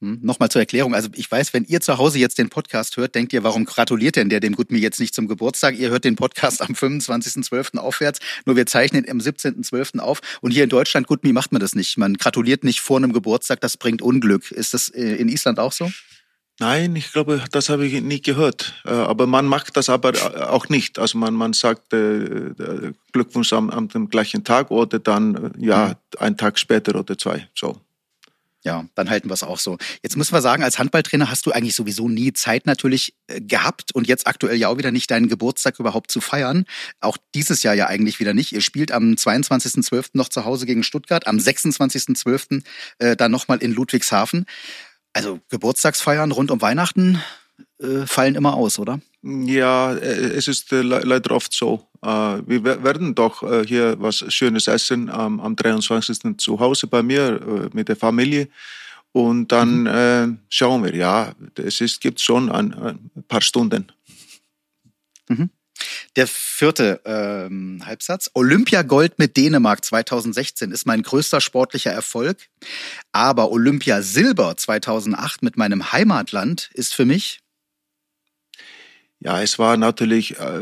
[0.00, 0.94] Hm, Nochmal zur Erklärung.
[0.94, 4.14] Also ich weiß, wenn ihr zu Hause jetzt den Podcast hört, denkt ihr, warum gratuliert
[4.14, 5.76] denn der dem Gutmi jetzt nicht zum Geburtstag?
[5.76, 7.78] Ihr hört den Podcast am 25.12.
[7.78, 8.20] aufwärts.
[8.46, 9.98] Nur wir zeichnen am 17.12.
[9.98, 10.20] auf.
[10.40, 11.98] Und hier in Deutschland, Gutmi, macht man das nicht.
[11.98, 14.52] Man gratuliert nicht vor einem Geburtstag, das bringt Unglück.
[14.52, 15.90] Ist das äh, in Island auch so?
[16.60, 18.74] Nein, ich glaube, das habe ich nie gehört.
[18.84, 21.00] Äh, Aber man macht das aber äh, auch nicht.
[21.00, 22.52] Also man, man sagt äh,
[23.12, 27.48] Glückwunsch am, am gleichen Tag oder dann ja einen Tag später oder zwei.
[27.54, 27.80] So.
[28.64, 29.78] Ja, dann halten wir es auch so.
[30.02, 33.94] Jetzt müssen wir sagen, als Handballtrainer hast du eigentlich sowieso nie Zeit natürlich äh, gehabt
[33.94, 36.64] und jetzt aktuell ja auch wieder nicht deinen Geburtstag überhaupt zu feiern.
[37.00, 38.52] Auch dieses Jahr ja eigentlich wieder nicht.
[38.52, 40.10] Ihr spielt am 22.12.
[40.14, 42.62] noch zu Hause gegen Stuttgart, am 26.12.
[42.98, 44.44] Äh, dann nochmal in Ludwigshafen.
[45.12, 47.22] Also Geburtstagsfeiern rund um Weihnachten
[47.80, 49.00] äh, fallen immer aus, oder?
[49.22, 51.87] Ja, es ist le- leider oft so.
[52.02, 52.08] Äh,
[52.46, 56.36] Wir wer- werden doch äh, hier was Schönes essen am, am 23.
[56.38, 58.48] zu Hause bei mir äh, mit der Familie.
[59.12, 63.90] Und dann äh, schauen wir, ja, es ist, gibt schon ein, ein paar Stunden.
[66.16, 68.30] Der vierte ähm, Halbsatz.
[68.34, 72.38] Olympiagold mit Dänemark 2016 ist mein größter sportlicher Erfolg.
[73.12, 77.40] Aber Olympia Silber 2008 mit meinem Heimatland ist für mich
[79.20, 80.60] Ja, es war natürlich äh,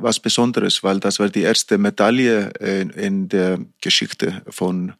[0.00, 4.94] was Besonderes, weil das war die erste Medaille in, in der Geschichte von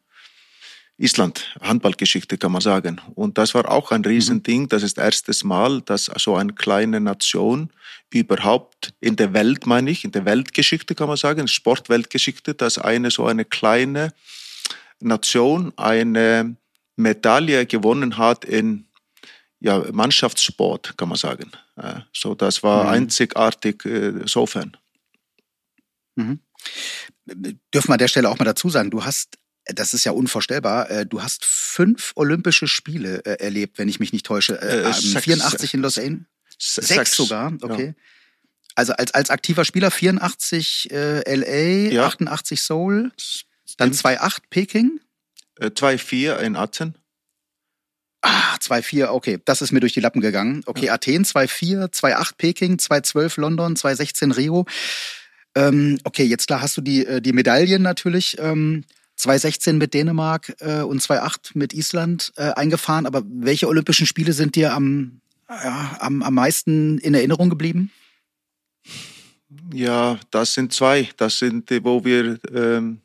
[0.99, 3.01] Island, Handballgeschichte kann man sagen.
[3.15, 4.69] Und das war auch ein Riesending.
[4.69, 7.71] Das ist das erste Mal, dass so eine kleine Nation
[8.11, 13.11] überhaupt in der Welt, meine ich, in der Weltgeschichte kann man sagen, Sportweltgeschichte, dass eine
[13.11, 14.15] so eine kleine
[15.01, 16.57] Nation eine
[16.97, 18.87] Medaille gewonnen hat in
[19.61, 21.51] ja, Mannschaftssport, kann man sagen.
[21.77, 22.91] Äh, So, das war Mhm.
[22.91, 24.77] einzigartig äh, sofern.
[26.17, 29.37] dürfen wir an der Stelle auch mal dazu sagen, du hast,
[29.67, 34.25] das ist ja unvorstellbar, äh, du hast fünf Olympische Spiele erlebt, wenn ich mich nicht
[34.27, 34.61] täusche.
[34.61, 35.25] Äh, Äh, ähm, sechs.
[35.25, 36.25] 84 in Los Angeles.
[36.59, 37.95] Se- Sechs, sogar, okay.
[38.75, 42.07] Also als, als aktiver Spieler 84 äh, LA, Ja.
[42.07, 43.13] 88 Seoul,
[43.77, 45.01] dann 2,8 Peking.
[45.61, 46.97] Äh, 2-4 in Atzen.
[48.29, 50.63] Ah, 2,4, okay, das ist mir durch die Lappen gegangen.
[50.67, 54.67] Okay, Athen 2,4, 2,8 Peking, 2,12 London, 2,16 Rio.
[55.55, 58.37] Ähm, okay, jetzt klar hast du die, äh, die Medaillen natürlich.
[58.41, 58.83] Ähm,
[59.17, 63.07] 2,16 mit Dänemark äh, und 2,8 mit Island äh, eingefahren.
[63.07, 67.93] Aber welche Olympischen Spiele sind dir am, ja, am, am meisten in Erinnerung geblieben?
[69.73, 71.09] Ja, das sind zwei.
[71.17, 73.03] Das sind, die, wo wir, ähm,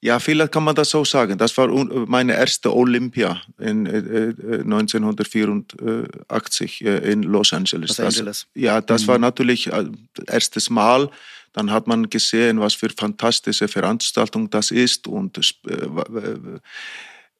[0.00, 1.38] ja, vielleicht kann man das so sagen.
[1.38, 1.68] Das war
[2.06, 7.88] meine erste Olympia in äh, äh, 1984 äh, in Los Angeles.
[7.90, 8.46] Los Angeles.
[8.54, 9.86] Das, ja, das war natürlich äh,
[10.26, 11.10] erstes Mal.
[11.52, 15.88] Dann hat man gesehen, was für fantastische Veranstaltung das ist und äh,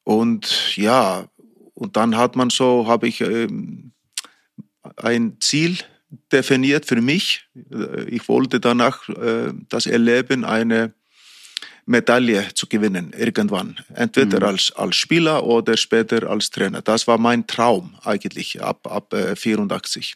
[0.03, 1.29] und ja,
[1.75, 3.93] und dann hat man so, habe ich ähm,
[4.97, 5.77] ein Ziel
[6.33, 7.47] definiert für mich.
[7.71, 10.93] Äh, Ich wollte danach äh, das erleben, eine
[11.89, 13.77] Medaille zu gewinnen, irgendwann.
[13.95, 16.83] Entweder als, als Spieler oder später als Trainer.
[16.83, 20.15] Das war mein Traum eigentlich ab, ab äh, 84.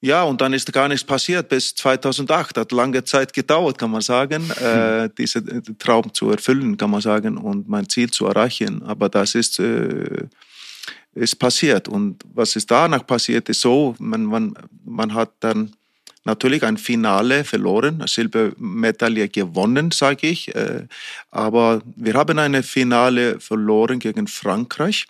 [0.00, 2.56] Ja, und dann ist gar nichts passiert bis 2008.
[2.56, 7.02] Hat lange Zeit gedauert, kann man sagen, äh, diesen äh, Traum zu erfüllen, kann man
[7.02, 8.82] sagen, und mein Ziel zu erreichen.
[8.84, 10.26] Aber das ist, äh,
[11.14, 11.88] ist passiert.
[11.88, 15.72] Und was ist danach passiert, ist so, man, man, man hat dann
[16.24, 20.54] natürlich ein Finale verloren, eine Silbermedaille gewonnen, sage ich.
[20.54, 20.86] Äh,
[21.30, 25.06] aber wir haben eine Finale verloren gegen Frankreich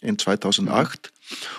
[0.00, 1.12] in 2008.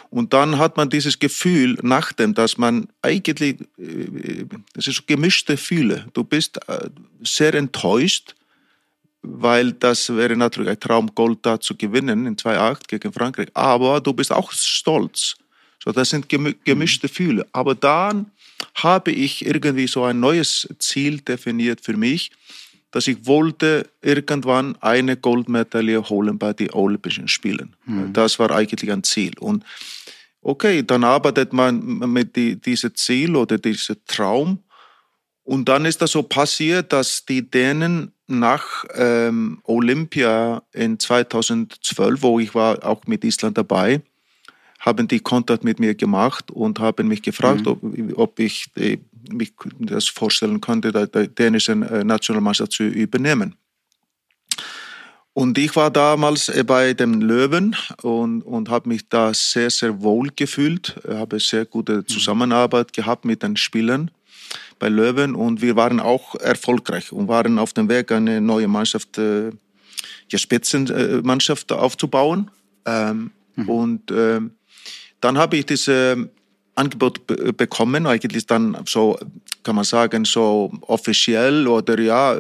[0.10, 5.54] Und dann hat man dieses Gefühl, nachdem, dass man eigentlich, äh, das ist so gemischte
[5.54, 6.08] Gefühle.
[6.14, 6.90] Du bist äh,
[7.24, 8.36] sehr enttäuscht,
[9.22, 13.50] weil das wäre natürlich ein Traum, Gold da zu gewinnen in 2008 gegen Frankreich.
[13.54, 15.36] Aber du bist auch stolz.
[15.84, 17.46] So, das sind gemi- gemischte Gefühle.
[17.52, 18.32] Aber dann
[18.76, 22.32] habe ich irgendwie so ein neues Ziel definiert für mich,
[22.92, 27.76] dass ich wollte irgendwann eine Goldmedaille holen bei den Olympischen Spielen.
[28.14, 29.34] Das war eigentlich ein Ziel.
[29.40, 29.64] Und
[30.42, 31.80] okay, dann arbeitet man
[32.12, 34.60] mit die, diesem Ziel oder diesem Traum.
[35.44, 42.40] Und dann ist das so passiert, dass die Dänen nach ähm, Olympia in 2012, wo
[42.40, 44.02] ich war auch mit Island dabei,
[44.80, 47.68] haben die Kontakt mit mir gemacht und haben mich gefragt, mhm.
[47.68, 49.00] ob, ob, ich die,
[49.32, 53.56] mich das vorstellen könnte, die dänische äh, Nationalmannschaft zu übernehmen.
[55.34, 60.02] Und ich war damals äh, bei dem Löwen und, und habe mich da sehr, sehr
[60.02, 62.08] wohl gefühlt, habe sehr gute mhm.
[62.08, 64.12] Zusammenarbeit gehabt mit den Spielern
[64.80, 69.18] bei Löwen und wir waren auch erfolgreich und waren auf dem Weg, eine neue Mannschaft,
[69.18, 69.52] äh,
[70.30, 72.50] ja, Spitzenmannschaft aufzubauen.
[72.86, 73.70] Ähm, mhm.
[73.70, 74.52] Und ähm,
[75.22, 76.28] dann habe ich dieses
[76.76, 77.28] Angebot
[77.58, 79.20] bekommen, eigentlich dann so,
[79.64, 82.36] kann man sagen, so offiziell oder ja,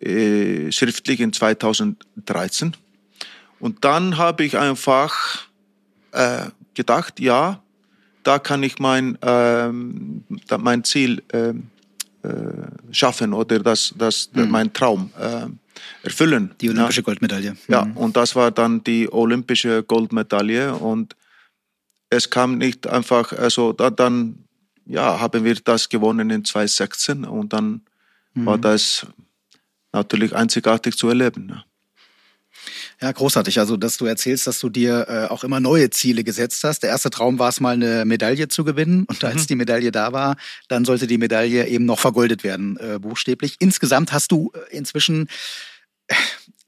[0.00, 2.76] äh, äh schriftlich in 2013.
[3.60, 5.46] Und dann habe ich einfach
[6.12, 7.62] äh, gedacht, ja,
[8.22, 10.24] da kann ich mein, ähm,
[10.58, 11.68] mein Ziel ähm,
[12.22, 12.28] äh,
[12.90, 14.50] schaffen oder das, das, mhm.
[14.50, 15.46] mein Traum äh,
[16.02, 16.54] erfüllen.
[16.60, 17.04] Die olympische ja.
[17.04, 17.56] Goldmedaille.
[17.68, 17.96] Ja, mhm.
[17.96, 21.14] und das war dann die olympische Goldmedaille und
[22.10, 24.44] es kam nicht einfach, also da, dann
[24.84, 27.82] ja, haben wir das gewonnen in 2016 und dann
[28.34, 28.46] mhm.
[28.46, 29.06] war das
[29.92, 31.48] natürlich einzigartig zu erleben.
[31.50, 31.64] Ja.
[33.00, 33.58] Ja, großartig.
[33.58, 36.82] Also, dass du erzählst, dass du dir äh, auch immer neue Ziele gesetzt hast.
[36.82, 39.04] Der erste Traum war es mal, eine Medaille zu gewinnen.
[39.04, 39.46] Und als mhm.
[39.46, 40.36] die Medaille da war,
[40.68, 43.56] dann sollte die Medaille eben noch vergoldet werden, äh, buchstäblich.
[43.58, 45.28] Insgesamt hast du äh, inzwischen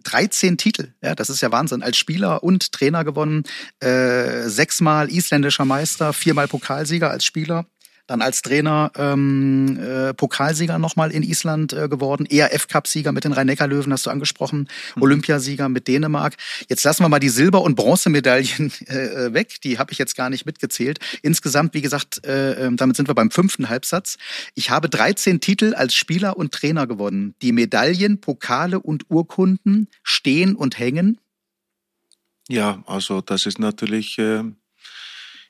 [0.03, 3.45] 13 Titel, ja, das ist ja Wahnsinn, als Spieler und Trainer gewonnen,
[3.81, 7.67] äh, sechsmal isländischer Meister, viermal Pokalsieger als Spieler,
[8.07, 13.93] dann als Trainer ähm, äh, Pokalsieger nochmal in Island äh, geworden, ERF-Cup-Sieger mit den Rhein-Neckar-Löwen,
[13.93, 15.03] hast du angesprochen, mhm.
[15.03, 16.37] Olympiasieger mit Dänemark.
[16.69, 20.31] Jetzt lassen wir mal die Silber- und Bronzemedaillen äh, weg, die habe ich jetzt gar
[20.31, 20.99] nicht mitgezählt.
[21.23, 24.17] Insgesamt, wie gesagt, äh, ähm, damit sind wir beim fünften Halbsatz.
[24.55, 27.35] Ich habe 13 Titel als Spieler und Trainer gewonnen.
[27.43, 31.19] Die Medaillen, Pokale und Urkunden stehen und hängen.
[32.49, 34.19] Ja, also das ist natürlich...
[34.19, 34.45] Äh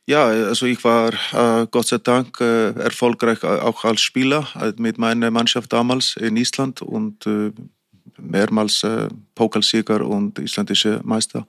[0.07, 4.73] ja, also ich war äh, Gott sei Dank äh, erfolgreich äh, auch als Spieler äh,
[4.77, 7.53] mit meiner Mannschaft damals in Island und äh,
[8.19, 11.47] mehrmals äh, Pokalsieger und isländische Meister.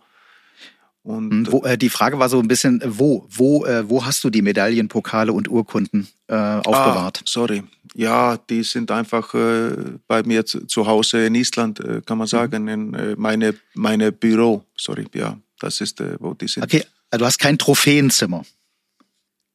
[1.01, 4.41] Und hm, wo, die Frage war so ein bisschen, wo, wo, wo hast du die
[4.41, 7.19] Medaillen, Pokale und Urkunden aufbewahrt?
[7.19, 7.61] Ah, sorry,
[7.93, 12.29] ja, die sind einfach bei mir zu, zu, Hause in Island, kann man mhm.
[12.29, 14.63] sagen, in meine meine Büro.
[14.77, 16.63] Sorry, ja, das ist wo die sind.
[16.63, 18.43] Okay, also du hast kein Trophäenzimmer.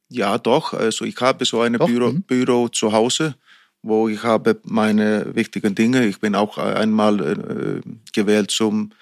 [0.09, 0.75] Ja, doch.
[0.75, 2.23] Also ich habe so ein Büro, mhm.
[2.23, 3.35] Büro zu Hause,
[3.83, 6.07] wo ich habe meine wichtigen Dinge.
[6.07, 7.81] Ich bin auch einmal äh,
[8.12, 8.92] gewählt zum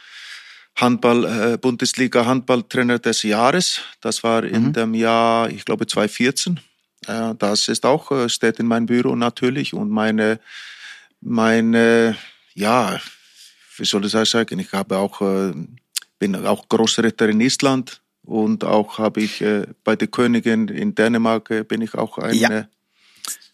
[0.75, 3.83] Handball, äh, Bundesliga Handballtrainer des Jahres.
[4.01, 4.73] Das war in mhm.
[4.73, 6.59] dem Jahr, ich glaube 2014.
[7.07, 10.40] Äh, das ist auch, äh, steht in meinem Büro natürlich und meine,
[11.21, 12.16] meine,
[12.55, 12.99] ja,
[13.77, 14.59] wie soll ich das sagen?
[14.61, 15.53] Ich habe auch, äh,
[16.19, 21.50] bin auch Großritter in Island und auch habe ich äh, bei der Königin in Dänemark
[21.50, 22.50] äh, bin ich auch ein ja.
[22.50, 22.64] Äh,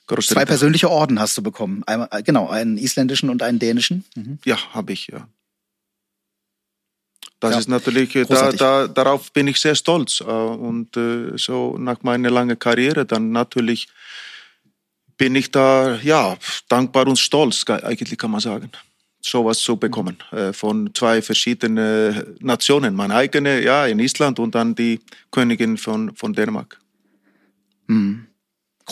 [0.06, 1.84] großer Zwei persönliche Orden hast du bekommen.
[1.84, 4.04] Einmal, äh, genau, einen isländischen und einen dänischen.
[4.16, 4.38] Mhm.
[4.44, 5.28] Ja, habe ich, ja.
[7.38, 10.20] Das ja, ist natürlich, äh, da, da, darauf bin ich sehr stolz.
[10.20, 10.96] Und
[11.36, 13.88] so nach meiner langen Karriere dann natürlich
[15.18, 16.36] bin ich da, ja,
[16.68, 18.70] dankbar und stolz, eigentlich kann man sagen
[19.22, 22.94] sowas zu bekommen äh, von zwei verschiedenen Nationen.
[22.94, 26.78] Meine eigene, ja, in Island und dann die Königin von, von Dänemark.
[27.86, 28.26] Mhm.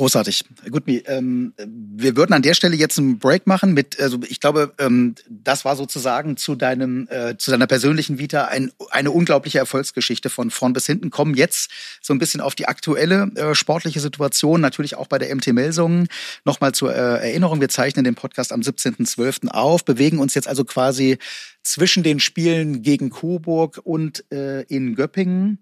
[0.00, 0.46] Großartig.
[0.70, 4.72] Gut, ähm, wir würden an der Stelle jetzt einen Break machen mit, also ich glaube,
[4.78, 10.30] ähm, das war sozusagen zu deinem, äh, zu deiner persönlichen Vita ein, eine unglaubliche Erfolgsgeschichte
[10.30, 11.10] von vorn bis hinten.
[11.10, 15.36] Kommen jetzt so ein bisschen auf die aktuelle äh, sportliche Situation, natürlich auch bei der
[15.36, 16.08] MT Melsungen.
[16.46, 19.48] Nochmal zur äh, Erinnerung, wir zeichnen den Podcast am 17.12.
[19.48, 21.18] auf, bewegen uns jetzt also quasi
[21.62, 25.58] zwischen den Spielen gegen Coburg und äh, in Göppingen.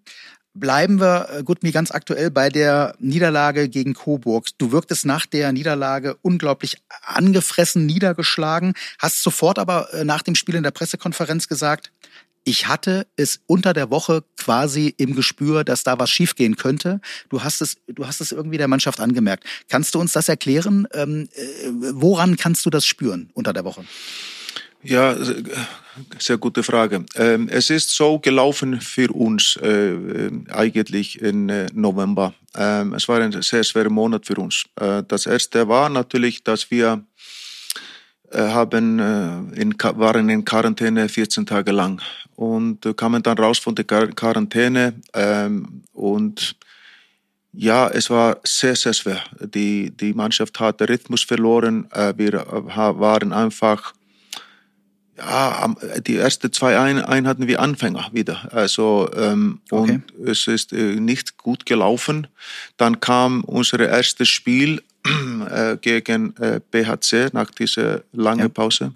[0.59, 4.49] Bleiben wir, äh, Gutmi, ganz aktuell bei der Niederlage gegen Coburg.
[4.59, 10.57] Du wirktest nach der Niederlage unglaublich angefressen, niedergeschlagen, hast sofort aber äh, nach dem Spiel
[10.57, 11.93] in der Pressekonferenz gesagt,
[12.45, 17.01] ich hatte es unter der Woche quasi im Gespür, dass da was schiefgehen könnte.
[17.29, 19.45] Du hast es, du hast es irgendwie der Mannschaft angemerkt.
[19.69, 20.89] Kannst du uns das erklären?
[20.95, 23.85] Ähm, äh, woran kannst du das spüren unter der Woche?
[24.83, 25.17] Ja,
[26.19, 27.05] sehr gute Frage.
[27.17, 32.33] Ähm, es ist so gelaufen für uns äh, äh, eigentlich im äh, November.
[32.57, 34.65] Ähm, es war ein sehr schwerer Monat für uns.
[34.77, 37.05] Das erste war natürlich, dass wir
[38.31, 42.03] äh, haben, äh, in, waren in Quarantäne 14 Tage lang
[42.37, 46.57] und äh, kamen dann raus von der Quarantäne ähm, und
[47.53, 49.23] ja, es war sehr, sehr schwer.
[49.41, 51.91] Die, die Mannschaft hat den Rhythmus verloren.
[51.91, 53.95] Äh, wir waren einfach,
[55.19, 55.75] ja,
[56.07, 58.49] die ersten zwei Einheiten wie Anfänger wieder.
[58.53, 60.01] Also, ähm, okay.
[60.19, 62.27] und es ist äh, nicht gut gelaufen.
[62.77, 64.83] Dann kam unser erstes Spiel
[65.51, 66.35] äh, gegen
[66.71, 68.49] BHC nach dieser langen ja.
[68.49, 68.93] Pause.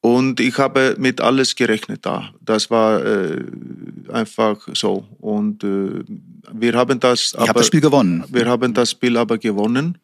[0.00, 2.32] Und ich habe mit alles gerechnet da.
[2.40, 3.44] Das war äh,
[4.12, 5.06] einfach so.
[5.18, 6.04] Und äh,
[6.52, 7.34] wir haben das.
[7.34, 8.24] Ich habe das Spiel gewonnen.
[8.28, 9.98] Wir haben das Spiel aber gewonnen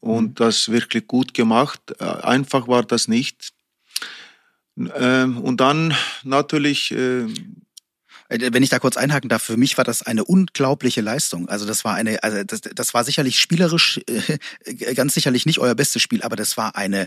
[0.00, 0.34] und mhm.
[0.34, 1.80] das wirklich gut gemacht.
[1.98, 3.52] Äh, einfach war das nicht.
[4.76, 7.26] Ähm, und dann natürlich äh,
[8.28, 11.48] äh, wenn ich da kurz einhaken darf, für mich war das eine unglaubliche Leistung.
[11.48, 15.74] Also das war eine, also das, das war sicherlich spielerisch, äh, ganz sicherlich nicht euer
[15.74, 17.02] bestes Spiel, aber das war eine,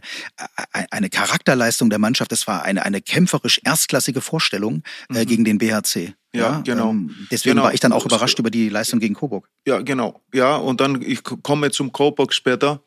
[0.74, 2.32] äh, eine Charakterleistung der Mannschaft.
[2.32, 5.28] Das war eine, eine kämpferisch erstklassige Vorstellung äh, mhm.
[5.28, 6.14] gegen den BHC.
[6.34, 6.92] Ja, ja genau.
[6.92, 7.66] Ähm, deswegen genau.
[7.66, 9.50] war ich dann auch überrascht über die Leistung gegen Coburg.
[9.66, 10.22] Ja, genau.
[10.34, 12.84] Ja, und dann, ich komme zum Coburg später.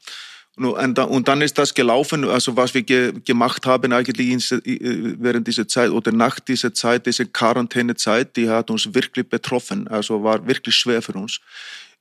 [0.67, 4.51] Und dann ist das gelaufen, also was wir ge gemacht haben eigentlich
[5.19, 10.23] während dieser Zeit oder nach dieser Zeit, diese Quarantänezeit, die hat uns wirklich betroffen, also
[10.23, 11.41] war wirklich schwer für uns.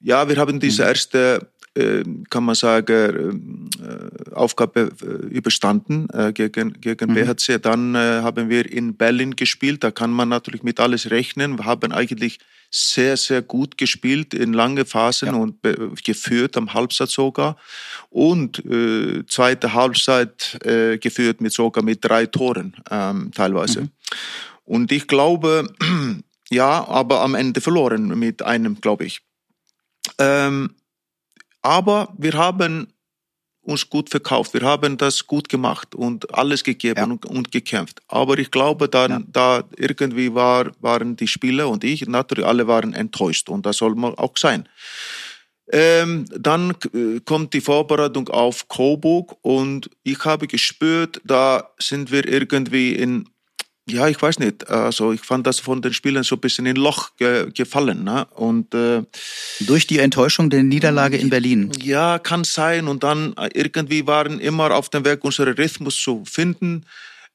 [0.01, 0.87] Ja, wir haben diese mhm.
[0.87, 7.15] erste äh, kann man sagen, äh, Aufgabe äh, überstanden gegen, gegen mhm.
[7.15, 7.59] BHC.
[7.59, 9.83] Dann haben wir in Berlin gespielt.
[9.83, 11.57] Da kann man natürlich mit alles rechnen.
[11.57, 12.39] Wir haben eigentlich
[12.71, 15.33] sehr, sehr gut gespielt in lange Phasen ja.
[15.35, 15.57] und
[16.03, 17.57] geführt am Halbzeit sogar.
[18.09, 23.81] Und äh, zweite Halbzeit äh, geführt mit sogar mit drei Toren ähm, teilweise.
[23.81, 23.89] Mhm.
[24.65, 25.73] Und ich glaube,
[26.49, 29.21] ja, aber am Ende verloren mit einem, glaube ich.
[30.19, 30.75] Ähm,
[31.61, 32.93] aber wir haben
[33.69, 34.53] uns gut verkauft.
[34.53, 37.05] Wir haben das gut gemacht und alles gegeben ja.
[37.05, 38.01] und, und, gekämpft.
[38.07, 39.21] Aber ich glaube, dann, ja.
[39.31, 43.95] da irgendwie war, waren die Spieler und ich, natürlich alle waren enttäuscht und das soll
[43.95, 44.67] man auch sein.
[45.71, 52.27] Ähm, dann äh, kommt die Vorbereitung auf Coburg und ich habe gespürt, da sind wir
[52.27, 53.29] irgendwie in
[53.89, 54.69] ja, ich weiß nicht.
[54.69, 58.03] Also ich fand das von den Spielern so ein bisschen in Loch ge gefallen.
[58.03, 58.25] Ne?
[58.35, 59.03] Und äh,
[59.61, 61.71] durch die Enttäuschung der Niederlage in Berlin.
[61.81, 62.87] Ja, kann sein.
[62.87, 66.85] Und dann äh, irgendwie waren immer auf dem Weg, unseren Rhythmus zu finden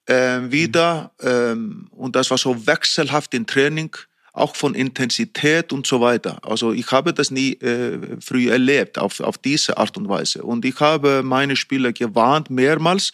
[0.07, 1.13] äh, wieder.
[1.21, 1.29] Mhm.
[1.29, 3.97] Ähm, und das war so wechselhaft im Training
[4.35, 6.39] auch von Intensität und so weiter.
[6.43, 10.43] Also ich habe das nie äh, früh erlebt auf, auf diese Art und Weise.
[10.43, 13.13] Und ich habe meine Spieler gewarnt mehrmals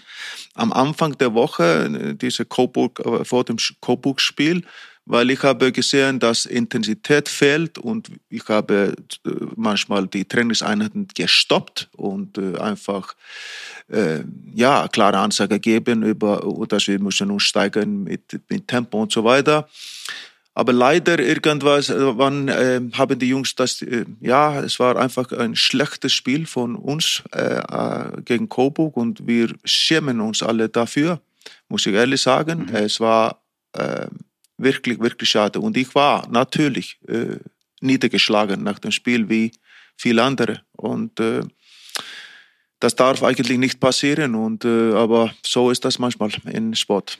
[0.54, 4.62] am Anfang der Woche, äh, diese Coburg, äh, vor dem Coburg-Spiel,
[5.04, 8.94] weil ich habe gesehen, dass Intensität fehlt und ich habe
[9.26, 13.14] äh, manchmal die Trainingseinheiten gestoppt und einfach
[13.88, 14.20] äh,
[14.54, 19.22] ja klare Ansage gegeben über, dass wir müssen uns steigern mit, mit Tempo und so
[19.22, 19.68] weiter.
[20.54, 25.30] Aber leider irgendwas, äh, wann äh, haben die Jungs das, äh, ja, es war einfach
[25.32, 31.20] ein schlechtes Spiel von uns äh, äh, gegen Coburg und wir schämen uns alle dafür,
[31.68, 32.66] muss ich ehrlich sagen.
[32.68, 32.74] Mhm.
[32.74, 33.42] Es war
[33.74, 34.08] äh,
[34.58, 35.60] wirklich, wirklich schade.
[35.60, 37.36] Und ich war natürlich äh,
[37.80, 39.52] niedergeschlagen nach dem Spiel wie
[39.96, 40.62] viele andere.
[40.72, 41.42] Und äh,
[42.80, 44.34] das darf eigentlich nicht passieren.
[44.34, 47.18] Und, aber so ist das manchmal in Sport.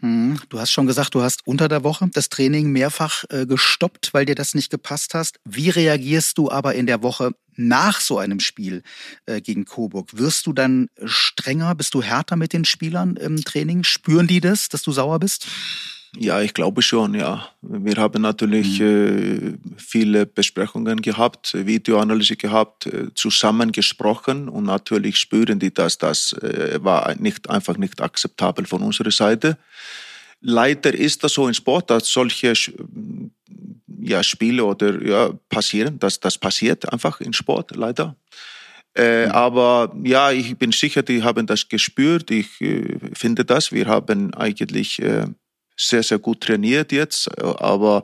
[0.00, 4.12] Hm, du hast schon gesagt, du hast unter der Woche das Training mehrfach äh, gestoppt,
[4.12, 5.38] weil dir das nicht gepasst hast.
[5.44, 8.82] Wie reagierst du aber in der Woche nach so einem Spiel
[9.24, 10.18] äh, gegen Coburg?
[10.18, 11.74] Wirst du dann strenger?
[11.74, 13.84] Bist du härter mit den Spielern im Training?
[13.84, 15.46] Spüren die das, dass du sauer bist?
[16.18, 17.48] Ja, ich glaube schon, ja.
[17.60, 19.58] Wir haben natürlich mhm.
[19.66, 26.32] äh, viele Besprechungen gehabt, Videoanalyse gehabt, äh, zusammen gesprochen und natürlich spüren die, dass das
[26.32, 29.58] äh, war nicht, einfach nicht akzeptabel von unserer Seite.
[30.40, 32.54] Leider ist das so im Sport, dass solche
[34.00, 38.16] ja, Spiele oder ja, passieren, dass das passiert einfach im Sport, leider.
[38.94, 39.32] Äh, mhm.
[39.32, 42.30] Aber ja, ich bin sicher, die haben das gespürt.
[42.30, 43.72] Ich äh, finde das.
[43.72, 45.26] Wir haben eigentlich äh,
[45.76, 48.02] sehr, sehr gut trainiert jetzt, aber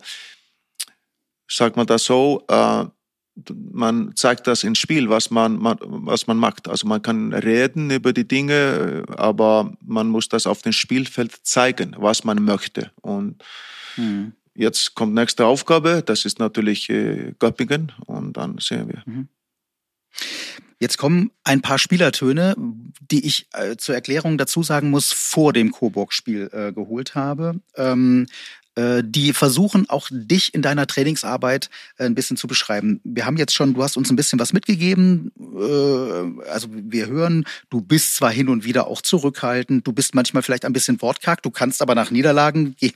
[1.48, 2.84] sagt man das so, äh,
[3.72, 6.68] man zeigt das ins Spiel, was man, man, was man macht.
[6.68, 11.94] Also man kann reden über die Dinge, aber man muss das auf dem Spielfeld zeigen,
[11.98, 12.90] was man möchte.
[13.00, 13.42] Und
[13.96, 14.32] mhm.
[14.54, 19.02] jetzt kommt nächste Aufgabe, das ist natürlich äh, Göppingen und dann sehen wir.
[19.06, 19.28] Mhm.
[20.78, 25.70] Jetzt kommen ein paar Spielertöne, die ich äh, zur Erklärung dazu sagen muss, vor dem
[25.70, 27.60] Coburg-Spiel äh, geholt habe.
[27.76, 28.61] Ähm, äh,
[29.02, 31.68] die versuchen auch dich in deiner Trainingsarbeit
[31.98, 33.00] äh, ein bisschen zu beschreiben.
[33.04, 35.30] Wir haben jetzt schon, du hast uns ein bisschen was mitgegeben.
[35.38, 40.42] Äh, also wir hören, du bist zwar hin und wieder auch zurückhaltend, du bist manchmal
[40.42, 42.92] vielleicht ein bisschen wortkarg, du kannst aber nach Niederlagen wie,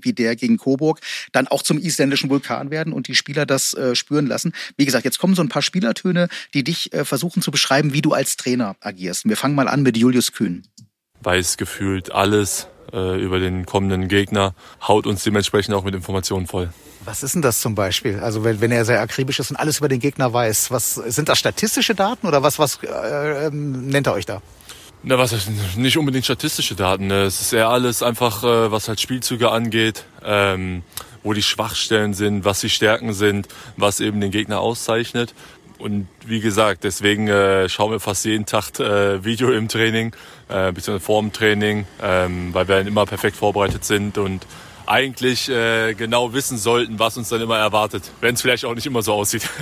[0.00, 1.00] wie der gegen Coburg
[1.32, 4.52] dann auch zum isländischen Vulkan werden und die Spieler das äh, spüren lassen.
[4.76, 8.02] Wie gesagt, jetzt kommen so ein paar Spielertöne, die dich äh, versuchen zu beschreiben, wie
[8.02, 9.28] du als Trainer agierst.
[9.28, 10.62] Wir fangen mal an mit Julius Kühn.
[11.22, 14.54] Weiß gefühlt alles äh, über den kommenden Gegner,
[14.86, 16.70] haut uns dementsprechend auch mit Informationen voll.
[17.04, 18.20] Was ist denn das zum Beispiel?
[18.20, 21.28] Also wenn, wenn er sehr akribisch ist und alles über den Gegner weiß, was sind
[21.28, 24.42] das statistische Daten oder was was äh, ähm, nennt er euch da?
[25.02, 25.34] Na, was
[25.76, 27.06] nicht unbedingt statistische Daten.
[27.06, 27.22] Ne?
[27.22, 30.82] Es ist eher alles einfach, äh, was halt Spielzüge angeht, ähm,
[31.22, 35.34] wo die Schwachstellen sind, was die Stärken sind, was eben den Gegner auszeichnet.
[35.80, 40.14] Und wie gesagt, deswegen äh, schauen wir fast jeden Tag äh, Video im Training,
[40.48, 44.46] äh, beziehungsweise vor dem Training, ähm, weil wir dann immer perfekt vorbereitet sind und
[44.86, 48.86] eigentlich äh, genau wissen sollten, was uns dann immer erwartet, wenn es vielleicht auch nicht
[48.86, 49.48] immer so aussieht.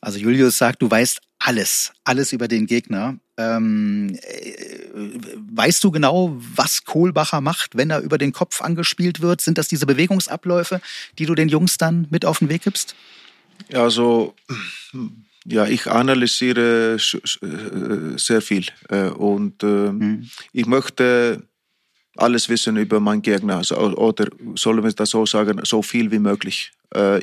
[0.00, 3.16] Also Julius sagt, du weißt alles, alles über den Gegner.
[3.38, 4.88] Ähm, äh,
[5.54, 9.40] weißt du genau, was Kohlbacher macht, wenn er über den Kopf angespielt wird?
[9.40, 10.82] Sind das diese Bewegungsabläufe,
[11.18, 12.94] die du den Jungs dann mit auf den Weg gibst?
[13.70, 14.34] Ja, also
[15.44, 20.28] ja, ich analysiere äh, sehr viel äh, und mhm.
[20.52, 21.42] ich möchte
[22.16, 26.20] alles wissen über meinen Gegner also, oder sollen wir das so sagen, so viel wie
[26.20, 26.70] möglich.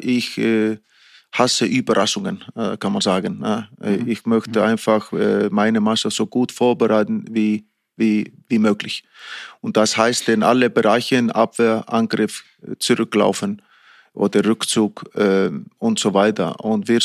[0.02, 0.38] Ich
[1.32, 2.44] hasse Überraschungen,
[2.78, 3.38] kann man sagen.
[3.80, 4.06] Mhm.
[4.10, 4.66] Ich möchte mhm.
[4.66, 5.14] einfach
[5.50, 7.64] meine Mannschaft so gut vorbereiten wie,
[7.96, 9.06] wie, wie möglich.
[9.62, 12.44] Und das heißt, in alle Bereiche, Abwehr, Angriff,
[12.80, 13.62] zurücklaufen
[14.14, 16.60] oder Rückzug äh, und so weiter.
[16.64, 17.00] Und wir,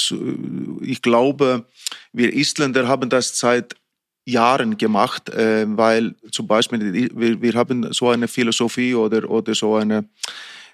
[0.82, 1.64] ich glaube,
[2.12, 3.76] wir Isländer haben das seit
[4.24, 9.76] Jahren gemacht, äh, weil zum Beispiel wir, wir haben so eine Philosophie oder, oder so
[9.76, 10.09] eine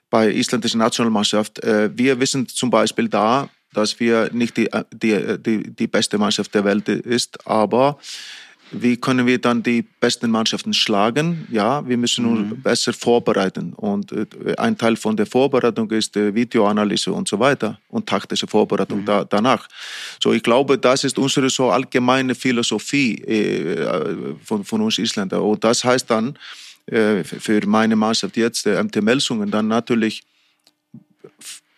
[0.09, 1.63] bei isländischen Nationalmannschaft.
[1.63, 6.55] Äh, wir wissen zum Beispiel da, dass wir nicht die, die, die, die beste Mannschaft
[6.55, 7.99] der Welt ist, aber
[8.73, 11.47] wie können wir dann die besten Mannschaften schlagen?
[11.51, 12.63] Ja, wir müssen uns mhm.
[12.63, 13.73] besser vorbereiten.
[13.75, 18.47] Und äh, ein Teil von der Vorbereitung ist die Videoanalyse und so weiter und taktische
[18.47, 19.05] Vorbereitung mhm.
[19.05, 19.69] da, danach.
[20.23, 25.43] So, ich glaube, das ist unsere so allgemeine Philosophie äh, von, von uns Isländer.
[25.43, 26.39] Und das heißt dann
[26.87, 30.23] äh, für meine Mannschaft jetzt, der MT Melsungen, dann natürlich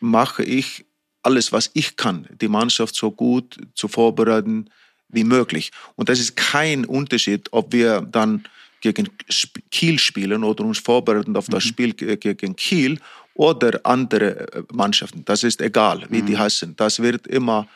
[0.01, 0.85] mache ich
[1.23, 4.71] alles, was ich kann, die Mannschaft so gut zu vorbereiten,
[5.15, 5.71] wie möglich.
[5.97, 8.45] Und das ist kein Unterschied, ob wir dann
[8.81, 9.09] gegen
[9.71, 11.69] Kiel spielen oder uns vorbereiten auf das mhm.
[11.69, 13.01] Spiel gegen Kiel
[13.35, 15.25] oder andere äh, Mannschaften.
[15.25, 16.27] Das ist egal, wie mhm.
[16.27, 16.77] die heißen.
[16.77, 17.67] Das wird immer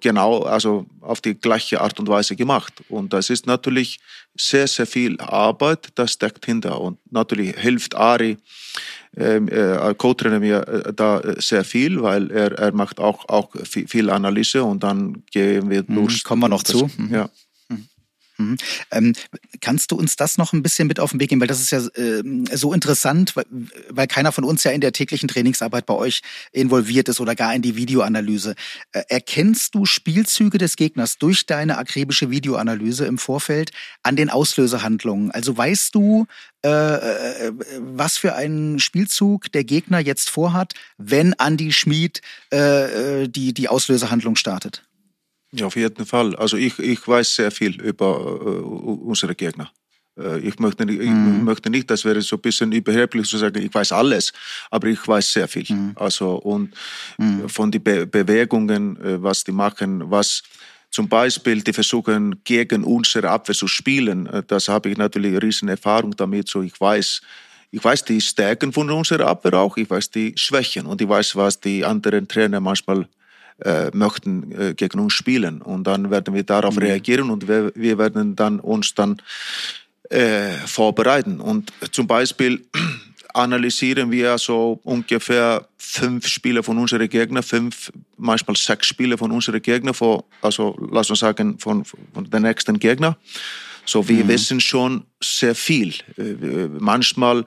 [0.00, 2.72] genau, also auf die gleiche Art und Weise gemacht.
[2.88, 4.00] Und das ist natürlich
[4.36, 6.80] sehr, sehr viel Arbeit, das steckt hinter.
[6.80, 8.38] Und natürlich hilft Ari
[9.16, 13.50] ähm, äh, Co-Trainer mir äh, da äh, sehr viel, weil er, er macht auch, auch
[13.64, 16.24] viel Analyse und dann gehen wir mhm, durch.
[16.24, 16.90] Kommen wir noch das, zu.
[16.96, 17.14] Mhm.
[17.14, 17.30] Ja.
[18.36, 18.56] Mhm.
[18.90, 19.12] Ähm,
[19.60, 21.40] kannst du uns das noch ein bisschen mit auf den Weg geben?
[21.40, 22.22] Weil das ist ja äh,
[22.52, 23.44] so interessant, weil,
[23.90, 26.22] weil, keiner von uns ja in der täglichen Trainingsarbeit bei euch
[26.52, 28.54] involviert ist oder gar in die Videoanalyse.
[28.92, 33.70] Äh, erkennst du Spielzüge des Gegners durch deine akribische Videoanalyse im Vorfeld
[34.02, 35.30] an den Auslösehandlungen?
[35.30, 36.26] Also weißt du,
[36.64, 42.20] äh, äh was für einen Spielzug der Gegner jetzt vorhat, wenn Andy Schmid
[42.52, 44.82] äh, äh, die, die Auslösehandlung startet?
[45.56, 46.34] Ja, auf jeden Fall.
[46.36, 49.70] Also ich, ich weiß sehr viel über äh, unsere Gegner.
[50.18, 51.44] Äh, ich möchte, ich mhm.
[51.44, 54.32] möchte nicht, das wäre so ein bisschen überheblich zu sagen, ich weiß alles,
[54.70, 55.66] aber ich weiß sehr viel.
[55.68, 55.92] Mhm.
[55.94, 56.74] Also und
[57.18, 57.48] mhm.
[57.48, 60.42] von den Be Bewegungen, äh, was die machen, was
[60.90, 65.68] zum Beispiel die versuchen gegen unsere Abwehr zu spielen, äh, das habe ich natürlich riesen
[65.68, 66.48] Erfahrung damit.
[66.48, 67.20] So ich weiß,
[67.70, 71.36] ich weiß die Stärken von unserer Abwehr auch, ich weiß die Schwächen und ich weiß,
[71.36, 73.06] was die anderen Trainer manchmal
[73.62, 75.62] äh, möchten äh, gegen uns spielen.
[75.62, 76.82] Und dann werden wir darauf mhm.
[76.82, 79.20] reagieren und wir, wir, werden dann uns dann
[80.10, 81.40] äh, vorbereiten.
[81.40, 82.64] Und zum Beispiel
[83.34, 89.62] analysieren wir so ungefähr fünf Spiele von unseren Gegnern, fünf, manchmal sechs Spiele von unseren
[89.62, 93.16] Gegnern, vor, also lass uns sagen von, von den nächsten Gegner.
[93.86, 94.28] So, wir mhm.
[94.28, 95.94] wissen schon sehr viel.
[96.16, 97.44] Äh, manchmal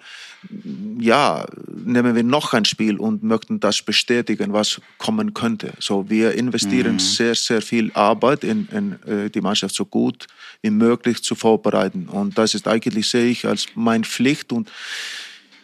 [0.99, 5.73] ja, nehmen wir noch ein Spiel und möchten das bestätigen, was kommen könnte.
[5.79, 6.99] So, wir investieren mhm.
[6.99, 10.27] sehr, sehr viel Arbeit in, in äh, die Mannschaft so gut
[10.61, 12.07] wie möglich zu vorbereiten.
[12.07, 14.69] Und das ist eigentlich, sehe ich, als meine Pflicht und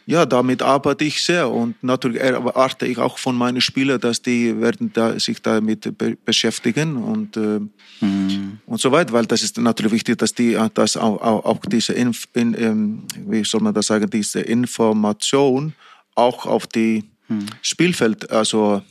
[0.05, 4.59] ja, damit arbeite ich sehr und natürlich erwarte ich auch von meinen Spielern, dass die
[4.59, 7.59] werden da, sich damit be beschäftigen und, äh,
[8.01, 8.59] mhm.
[8.65, 11.93] und so weiter, weil das ist natürlich wichtig, dass die dass auch, auch, auch diese,
[11.93, 15.73] Inf in, ähm, wie soll man das sagen, diese Information
[16.15, 17.45] auch auf die hm.
[17.61, 18.81] Spielfeld also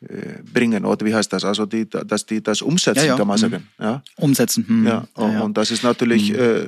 [0.00, 1.44] äh, bringen oder wie heißt das?
[1.44, 3.16] Also die, dass die das umsetzen, ja, ja.
[3.16, 3.50] kann man hm.
[3.50, 3.68] sagen.
[3.78, 4.02] Ja?
[4.16, 4.66] Umsetzen.
[4.66, 4.86] Hm.
[4.86, 5.08] Ja.
[5.16, 6.38] ja, und das ist natürlich hm.
[6.38, 6.66] äh,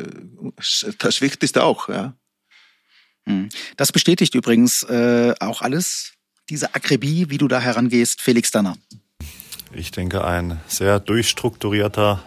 [0.98, 1.88] das Wichtigste auch.
[1.88, 2.14] Ja.
[3.30, 3.48] Hm.
[3.76, 6.12] Das bestätigt übrigens äh, auch alles,
[6.48, 8.76] diese Akribie, wie du da herangehst, Felix Danner.
[9.72, 12.22] Ich denke, ein sehr durchstrukturierter,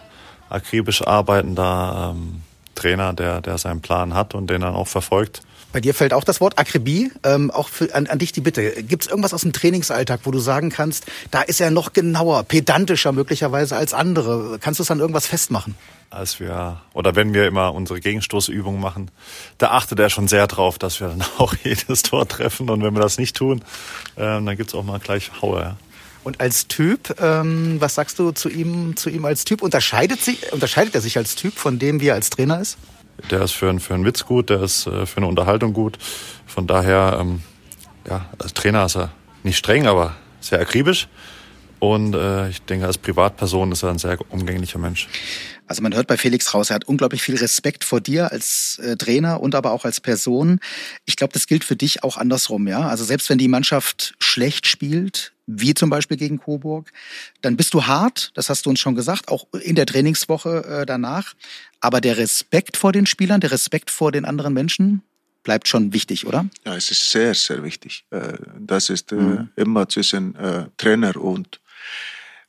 [0.48, 2.42] akribisch arbeitender ähm,
[2.74, 5.42] Trainer, der, der seinen Plan hat und den dann auch verfolgt.
[5.72, 7.10] Bei dir fällt auch das Wort Akribie.
[7.24, 8.82] Ähm, auch für, an, an dich die Bitte.
[8.84, 12.44] Gibt es irgendwas aus dem Trainingsalltag, wo du sagen kannst, da ist er noch genauer,
[12.44, 14.58] pedantischer möglicherweise als andere?
[14.60, 15.74] Kannst du es an irgendwas festmachen?
[16.14, 19.10] Als wir, oder wenn wir immer unsere Gegenstoßübungen machen,
[19.58, 22.70] da achtet er schon sehr drauf, dass wir dann auch jedes Tor treffen.
[22.70, 23.62] Und wenn wir das nicht tun,
[24.16, 25.60] äh, dann gibt's auch mal gleich Haue.
[25.60, 25.76] Ja.
[26.22, 29.60] Und als Typ, ähm, was sagst du zu ihm, zu ihm als Typ?
[29.60, 32.78] Unterscheidet, sich, unterscheidet er sich als Typ von dem, wie er als Trainer ist?
[33.30, 35.98] Der ist für, für einen Witz gut, der ist äh, für eine Unterhaltung gut.
[36.46, 37.42] Von daher, ähm,
[38.08, 39.10] ja, als Trainer ist er
[39.42, 41.08] nicht streng, aber sehr akribisch.
[41.78, 45.08] Und äh, ich denke, als Privatperson ist er ein sehr umgänglicher Mensch.
[45.66, 48.96] Also man hört bei Felix raus, er hat unglaublich viel Respekt vor dir als äh,
[48.96, 50.60] Trainer und aber auch als Person.
[51.06, 52.88] Ich glaube, das gilt für dich auch andersrum, ja.
[52.88, 56.90] Also selbst wenn die Mannschaft schlecht spielt, wie zum Beispiel gegen Coburg,
[57.42, 60.86] dann bist du hart, das hast du uns schon gesagt, auch in der Trainingswoche äh,
[60.86, 61.34] danach.
[61.80, 65.02] Aber der Respekt vor den Spielern, der Respekt vor den anderen Menschen
[65.42, 66.46] bleibt schon wichtig, oder?
[66.64, 68.04] Ja, es ist sehr, sehr wichtig.
[68.10, 69.48] Äh, das ist äh, mhm.
[69.56, 71.60] immer zwischen äh, Trainer und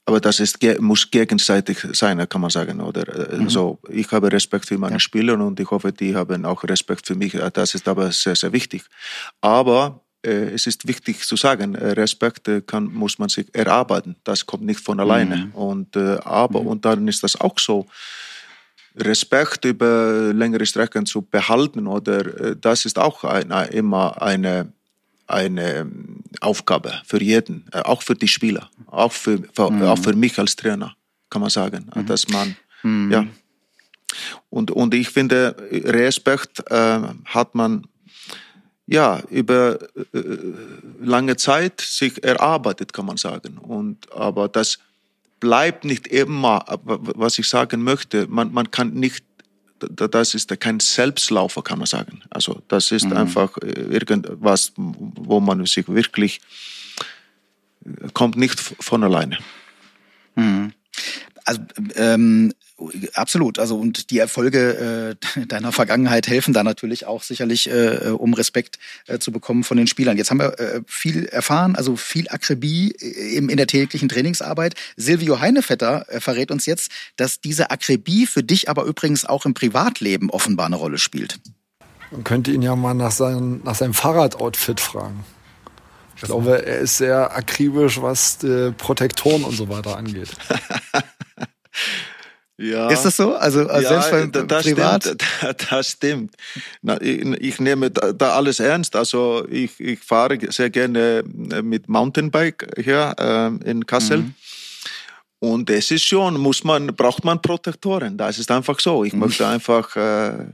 [0.06, 2.80] aber das ist, muss gegenseitig sein, kann man sagen.
[2.80, 3.36] Oder?
[3.36, 3.46] Mhm.
[3.46, 5.00] Also ich habe Respekt für meine ja.
[5.00, 7.36] Spieler und ich hoffe, die haben auch Respekt für mich.
[7.54, 8.84] Das ist aber sehr, sehr wichtig.
[9.42, 14.16] Aber äh, es ist wichtig zu sagen, äh, Respekt äh, kann, muss man sich erarbeiten.
[14.24, 15.38] Das kommt nicht von alleine.
[15.38, 15.52] Mhm.
[15.52, 16.68] Und, aber, mhm.
[16.68, 17.88] und dann ist das auch so,
[18.98, 24.72] Respekt über längere Strecken zu behalten, oder das ist auch ein, immer eine,
[25.28, 25.90] eine
[26.42, 29.84] Aufgabe für jeden, auch für die Spieler, auch für, für mhm.
[29.84, 30.96] auch für mich als Trainer,
[31.30, 32.06] kann man sagen, mhm.
[32.06, 33.12] dass man, mhm.
[33.12, 33.28] ja.
[34.50, 37.86] Und, und ich finde, Respekt äh, hat man
[38.88, 39.80] ja, über
[40.14, 40.20] äh,
[41.02, 43.58] lange Zeit sich erarbeitet, kann man sagen.
[43.58, 44.80] Und, aber das
[45.40, 49.26] bleibt nicht immer, was ich sagen möchte, man, man kann nicht,
[49.80, 52.22] das ist kein Selbstlaufer, kann man sagen.
[52.30, 53.18] Also das ist mhm.
[53.18, 56.42] einfach äh, irgendwas, wo man sich wirklich,
[58.14, 59.38] kommt nicht von alleine.
[60.36, 60.74] Mhm.
[61.44, 61.62] Also
[61.96, 62.54] ähm,
[63.14, 63.58] Absolut.
[63.58, 68.80] Also und die Erfolge äh, deiner Vergangenheit helfen da natürlich auch sicherlich, äh, um Respekt
[69.08, 70.18] äh, zu bekommen von den Spielern.
[70.18, 74.76] Jetzt haben wir äh, viel erfahren, also viel Akribie äh, im, in der täglichen Trainingsarbeit.
[74.98, 79.54] Silvio Heinevetter äh, verrät uns jetzt, dass diese Akribie für dich aber übrigens auch im
[79.54, 81.40] Privatleben offenbar eine Rolle spielt.
[82.12, 85.24] Man könnte ihn ja mal nach, seinem, nach seinem Fahrradoutfit fragen.
[86.18, 90.30] Ich glaube, er ist sehr akribisch, was die Protektoren und so weiter angeht.
[92.58, 92.90] Ja.
[92.90, 93.36] Ist das so?
[93.36, 95.04] Also, also ja, selbst beim das Privat?
[95.42, 96.36] Stimmt, das stimmt.
[97.42, 98.96] Ich, nehme da, alles ernst.
[98.96, 104.20] Also ich, ich fahre sehr gerne äh, mit Mountainbike hier äh, in Kassel.
[104.20, 104.34] Mhm.
[105.40, 108.18] Und es ist schon, muss man, braucht man Protektoren.
[108.18, 109.04] Das ist einfach so.
[109.04, 109.20] Ich mhm.
[109.20, 110.46] möchte einfach äh,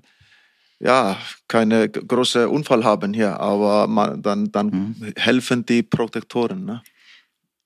[0.79, 5.13] ja, keine große Unfall haben hier, aber man, dann, dann mhm.
[5.15, 6.65] helfen die Protektoren.
[6.65, 6.81] Ne?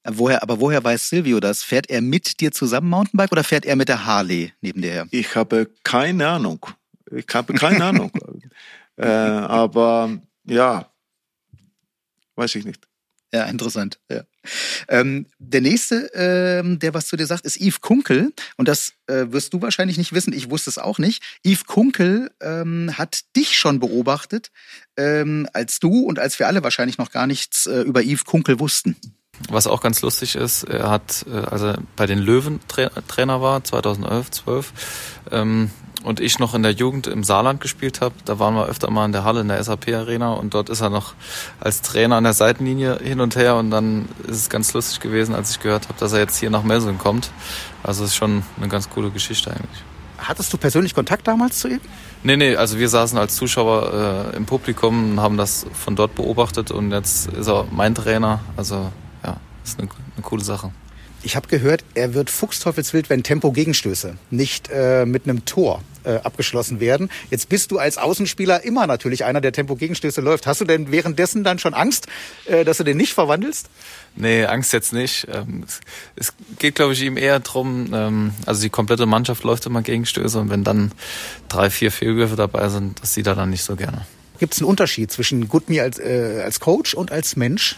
[0.07, 1.63] Woher, aber woher weiß Silvio das?
[1.63, 5.07] Fährt er mit dir zusammen Mountainbike oder fährt er mit der Harley neben dir her?
[5.11, 6.65] Ich habe keine Ahnung.
[7.11, 8.11] Ich habe keine Ahnung.
[8.97, 10.91] äh, aber ja,
[12.35, 12.87] weiß ich nicht.
[13.33, 13.99] Ja, interessant.
[14.09, 14.23] Ja.
[14.87, 18.31] Ähm, der nächste, ähm, der was zu dir sagt, ist Yves Kunkel.
[18.55, 20.31] Und das äh, wirst du wahrscheinlich nicht wissen.
[20.31, 21.21] Ich wusste es auch nicht.
[21.43, 24.51] Yves Kunkel ähm, hat dich schon beobachtet,
[24.95, 28.59] ähm, als du und als wir alle wahrscheinlich noch gar nichts äh, über Yves Kunkel
[28.59, 28.95] wussten.
[29.49, 33.63] Was auch ganz lustig ist, er hat, äh, als er bei den Löwen Trainer war,
[33.63, 34.73] 2011, 12,
[35.31, 35.69] ähm,
[36.05, 39.05] und ich noch in der Jugend im Saarland gespielt habe, da waren wir öfter mal
[39.05, 41.15] in der Halle in der SAP Arena und dort ist er noch
[41.59, 45.33] als Trainer an der Seitenlinie hin und her und dann ist es ganz lustig gewesen,
[45.33, 47.31] als ich gehört habe, dass er jetzt hier nach Melsungen kommt.
[47.81, 49.83] Also ist schon eine ganz coole Geschichte eigentlich.
[50.19, 51.81] Hattest du persönlich Kontakt damals zu ihm?
[52.23, 56.15] Nee, nee, also wir saßen als Zuschauer äh, im Publikum und haben das von dort
[56.15, 58.39] beobachtet und jetzt ist er mein Trainer.
[58.57, 58.91] Also
[59.65, 60.71] das ist eine, eine coole Sache.
[61.23, 66.79] Ich habe gehört, er wird fuchsteufelswild, wenn Tempo-Gegenstöße nicht äh, mit einem Tor äh, abgeschlossen
[66.79, 67.09] werden.
[67.31, 70.45] Jetzt bist du als Außenspieler immer natürlich einer, der Tempo-Gegenstöße läuft.
[70.45, 72.05] Hast du denn währenddessen dann schon Angst,
[72.45, 73.71] äh, dass du den nicht verwandelst?
[74.15, 75.27] Nee, Angst jetzt nicht.
[75.33, 75.81] Ähm, es,
[76.15, 77.89] es, geht, glaube ich, ihm eher drum.
[77.91, 80.91] Ähm, also die komplette Mannschaft läuft immer Gegenstöße und wenn dann
[81.49, 84.05] drei, vier Fehlwürfe dabei sind, das sieht er dann nicht so gerne.
[84.37, 87.77] Gibt es einen Unterschied zwischen Gudmi als, äh, als Coach und als Mensch?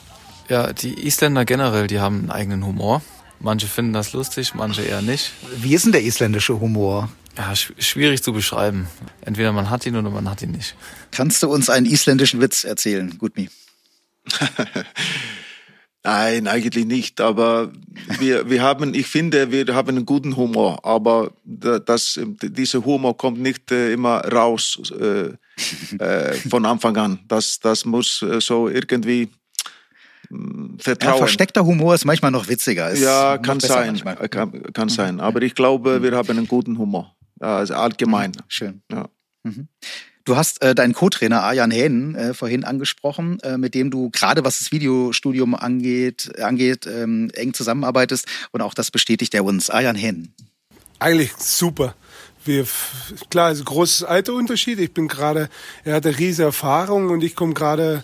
[0.50, 3.02] Ja, die Isländer generell, die haben einen eigenen Humor.
[3.39, 5.32] Manche finden das lustig, manche eher nicht.
[5.58, 7.10] Wie ist denn der isländische Humor?
[7.38, 8.88] Ja, schwierig zu beschreiben.
[9.22, 10.76] Entweder man hat ihn oder man hat ihn nicht.
[11.12, 13.50] Kannst du uns einen isländischen Witz erzählen, Gudmi?
[16.04, 17.22] Nein, eigentlich nicht.
[17.22, 17.72] Aber
[18.20, 20.84] wir, wir haben, ich finde, wir haben einen guten Humor.
[20.84, 25.34] Aber das, dieser Humor kommt nicht äh, immer raus äh,
[26.00, 27.20] äh, von Anfang an.
[27.28, 29.30] Das, das muss äh, so irgendwie
[30.80, 31.13] Vertrauen.
[31.13, 32.89] Ja, versteckter Humor ist manchmal noch witziger.
[32.89, 33.88] Ist ja, kann sein.
[33.88, 34.15] Manchmal.
[34.30, 35.19] Kann, kann sein.
[35.19, 37.15] Aber ich glaube, wir haben einen guten Humor.
[37.39, 38.32] Also allgemein.
[38.32, 38.43] Mhm.
[38.47, 38.82] Schön.
[38.91, 39.09] Ja.
[39.43, 39.67] Mhm.
[40.25, 44.43] Du hast äh, deinen Co-Trainer Arjan Hähnen äh, vorhin angesprochen, äh, mit dem du gerade
[44.43, 49.69] was das Videostudium angeht, angeht ähm, eng zusammenarbeitest und auch das bestätigt er uns.
[49.69, 50.34] Arjan Hähnen.
[50.99, 51.95] Eigentlich super.
[52.43, 52.65] Wir,
[53.30, 54.80] klar, ist ein großes Alterunterschied.
[54.80, 55.49] Ich bin gerade,
[55.86, 58.03] er hat eine riesige Erfahrung und ich komme gerade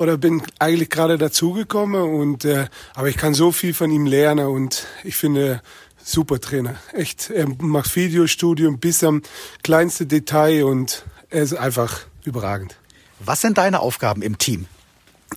[0.00, 4.46] oder bin eigentlich gerade dazugekommen und äh, aber ich kann so viel von ihm lernen
[4.46, 5.60] und ich finde
[6.02, 6.76] super Trainer.
[6.94, 9.20] Echt, er macht Videostudium bis am
[9.62, 12.76] kleinsten Detail und er ist einfach überragend.
[13.18, 14.64] Was sind deine Aufgaben im Team?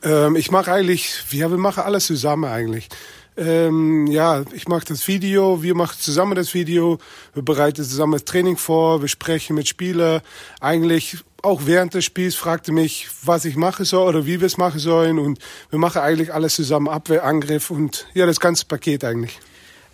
[0.01, 2.88] Ähm, ich mache eigentlich, ja, wir machen alles zusammen eigentlich.
[3.36, 6.99] Ähm, ja, ich mache das Video, wir machen zusammen das Video,
[7.34, 10.22] wir bereiten zusammen das Training vor, wir sprechen mit Spielern.
[10.61, 14.58] Eigentlich auch während des Spiels fragte mich, was ich machen soll oder wie wir es
[14.58, 15.20] machen sollen.
[15.20, 15.39] Und
[15.70, 19.39] wir machen eigentlich alles zusammen, Abwehr, Angriff und ja, das ganze Paket eigentlich.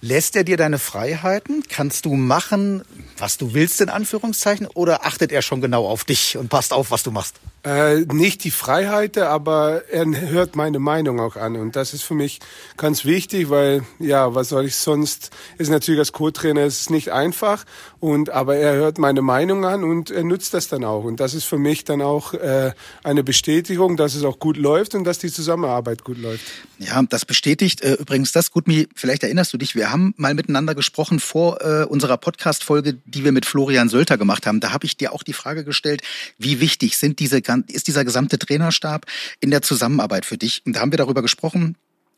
[0.01, 1.63] Lässt er dir deine Freiheiten?
[1.67, 2.83] Kannst du machen,
[3.17, 4.67] was du willst, in Anführungszeichen?
[4.67, 7.35] Oder achtet er schon genau auf dich und passt auf, was du machst?
[7.63, 11.57] Äh, nicht die Freiheiten, aber er hört meine Meinung auch an.
[11.57, 12.39] Und das ist für mich
[12.77, 17.65] ganz wichtig, weil, ja, was soll ich sonst, ist natürlich als Co-Trainer, ist nicht einfach.
[17.99, 21.03] Und, aber er hört meine Meinung an und er nutzt das dann auch.
[21.03, 22.71] Und das ist für mich dann auch äh,
[23.03, 26.45] eine Bestätigung, dass es auch gut läuft und dass die Zusammenarbeit gut läuft.
[26.77, 28.51] Ja, das bestätigt äh, übrigens das.
[28.51, 33.25] Gutmi, vielleicht erinnerst du dich, wir haben mal miteinander gesprochen vor äh, unserer Podcast-Folge, die
[33.25, 34.61] wir mit Florian Sölter gemacht haben.
[34.61, 36.01] Da habe ich dir auch die Frage gestellt,
[36.37, 39.05] wie wichtig sind diese ist dieser gesamte Trainerstab
[39.39, 40.61] in der Zusammenarbeit für dich?
[40.65, 41.75] Und da haben wir darüber gesprochen,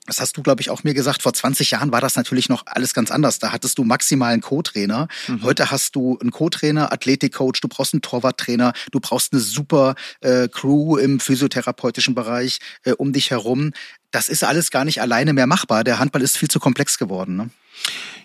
[0.07, 1.21] das hast du, glaube ich, auch mir gesagt.
[1.21, 3.37] Vor 20 Jahren war das natürlich noch alles ganz anders.
[3.37, 5.07] Da hattest du maximal einen Co-Trainer.
[5.27, 5.43] Mhm.
[5.43, 10.47] Heute hast du einen Co-Trainer, Athletikcoach, du brauchst einen Torwarttrainer, du brauchst eine super äh,
[10.47, 13.73] Crew im physiotherapeutischen Bereich äh, um dich herum.
[14.09, 15.83] Das ist alles gar nicht alleine mehr machbar.
[15.83, 17.35] Der Handball ist viel zu komplex geworden.
[17.35, 17.49] Ne?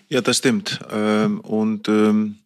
[0.09, 0.79] Ja, das stimmt.
[0.91, 2.39] Ähm, und ähm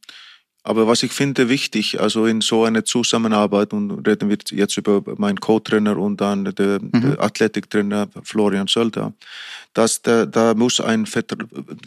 [0.63, 5.01] aber was ich finde wichtig, also in so einer Zusammenarbeit, und reden wir jetzt über
[5.17, 7.15] meinen Co-Trainer und dann der, mhm.
[7.17, 9.13] Athletiktrainer Florian Sölder,
[9.73, 11.07] dass da, da muss ein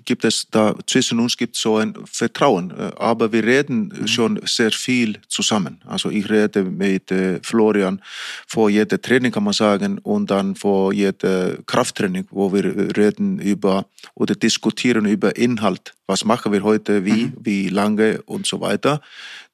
[0.05, 4.07] gibt es da zwischen uns gibt so ein Vertrauen, aber wir reden mhm.
[4.09, 5.81] schon sehr viel zusammen.
[5.87, 8.01] Also ich rede mit äh, Florian
[8.47, 13.87] vor jeder Training kann man sagen und dann vor jeder Krafttraining, wo wir reden über
[14.15, 15.95] oder diskutieren über Inhalt.
[16.07, 17.33] Was machen wir heute, wie, mhm.
[17.41, 19.01] wie lange und so weiter.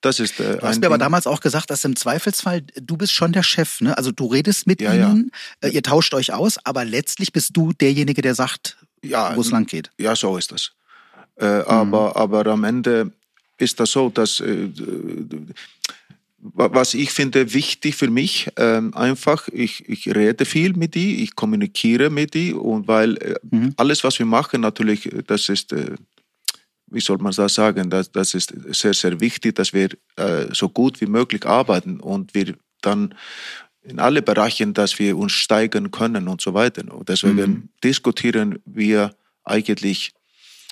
[0.01, 3.13] Das ist äh, Du hast mir aber damals auch gesagt, dass im Zweifelsfall du bist
[3.13, 3.97] schon der Chef, ne?
[3.97, 5.31] Also du redest mit ja, ihnen,
[5.63, 5.69] ja.
[5.69, 9.51] Äh, ihr tauscht euch aus, aber letztlich bist du derjenige, der sagt, ja, wo es
[9.51, 9.91] lang geht.
[9.99, 10.73] Ja, so ist das.
[11.37, 11.65] Äh, mhm.
[11.67, 13.13] aber, aber am Ende
[13.59, 14.69] ist das so, dass äh,
[16.43, 21.37] was ich finde wichtig für mich, äh, einfach, ich, ich rede viel mit die, ich
[21.37, 23.75] kommuniziere mit die und weil äh, mhm.
[23.77, 25.97] alles, was wir machen, natürlich, das ist äh,
[26.91, 30.69] wie soll man das sagen, das, das ist sehr, sehr wichtig, dass wir äh, so
[30.69, 33.15] gut wie möglich arbeiten und wir dann
[33.83, 36.95] in alle Bereichen, dass wir uns steigern können und so weiter.
[36.95, 37.69] Und deswegen mhm.
[37.83, 39.15] diskutieren wir
[39.45, 40.13] eigentlich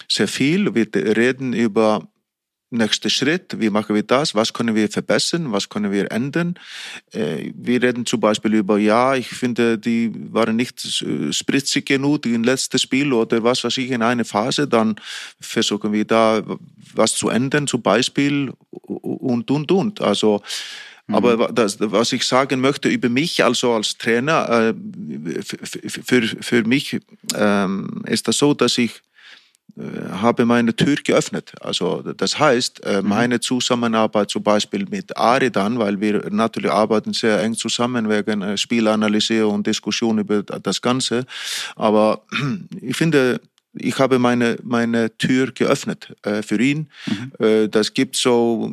[0.08, 0.74] sehr viel.
[0.74, 2.06] Wir reden über
[2.70, 6.58] nächster Schritt, wie machen wir das, was können wir verbessern, was können wir ändern.
[7.12, 10.80] Äh, wir reden zum Beispiel über, ja, ich finde, die waren nicht
[11.30, 14.96] spritzig genug im letzten Spiel oder was weiß ich in einer Phase, dann
[15.40, 16.42] versuchen wir da
[16.94, 20.00] was zu ändern, zum Beispiel und, und, und.
[20.00, 20.42] Also,
[21.06, 21.14] mhm.
[21.14, 26.98] aber das, was ich sagen möchte über mich, also als Trainer, äh, für, für mich
[27.34, 29.07] ähm, ist das so, dass ich äh,
[30.10, 31.52] habe meine Tür geöffnet.
[31.60, 33.08] Also das heißt, äh, mhm.
[33.08, 38.42] meine Zusammenarbeit zum Beispiel mit Ari dann, weil wir natürlich arbeiten sehr eng zusammen wegen
[38.42, 41.26] äh, Spielanalyse und Diskussion über das Ganze.
[41.76, 42.22] Aber
[42.80, 43.40] ich finde,
[43.74, 46.88] ich habe meine, meine Tür geöffnet für ihn.
[47.06, 47.70] Mhm.
[47.70, 48.68] Das gibt so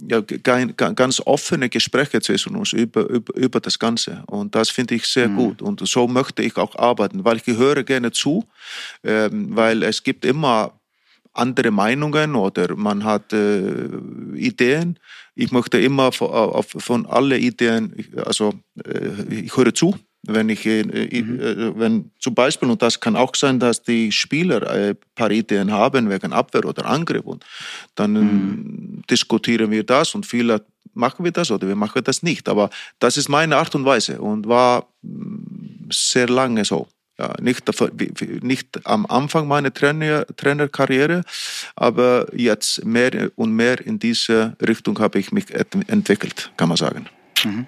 [0.00, 4.22] ja, ganz offene Gespräche zwischen uns über, über, über das Ganze.
[4.26, 5.36] Und das finde ich sehr mhm.
[5.36, 5.62] gut.
[5.62, 8.44] Und so möchte ich auch arbeiten, weil ich gehöre gerne zu,
[9.02, 10.78] ähm, weil es gibt immer
[11.32, 13.88] andere Meinungen oder man hat äh,
[14.34, 14.98] Ideen.
[15.34, 17.94] Ich möchte immer von, auf, von alle Ideen,
[18.24, 21.40] also äh, ich höre zu, wenn ich, äh, mhm.
[21.40, 26.10] Äh, wenn zum Beispiel, und das kann auch sein, dass die Spieler paar Ideen haben
[26.10, 27.44] wegen Abwehr oder Angriff, und
[27.94, 29.02] dann mhm.
[29.10, 30.64] diskutieren wir das und viele
[30.94, 32.48] machen wir das oder wir machen das nicht.
[32.48, 36.88] Aber das ist meine Art und Weise und war mm, sehr lange so.
[37.18, 37.64] Ja, nicht,
[38.44, 41.22] nicht am Anfang meiner Trainer, Trainerkarriere,
[41.74, 47.06] aber jetzt mehr und mehr in diese Richtung habe ich mich entwickelt, kann man sagen.
[47.44, 47.66] Mhm.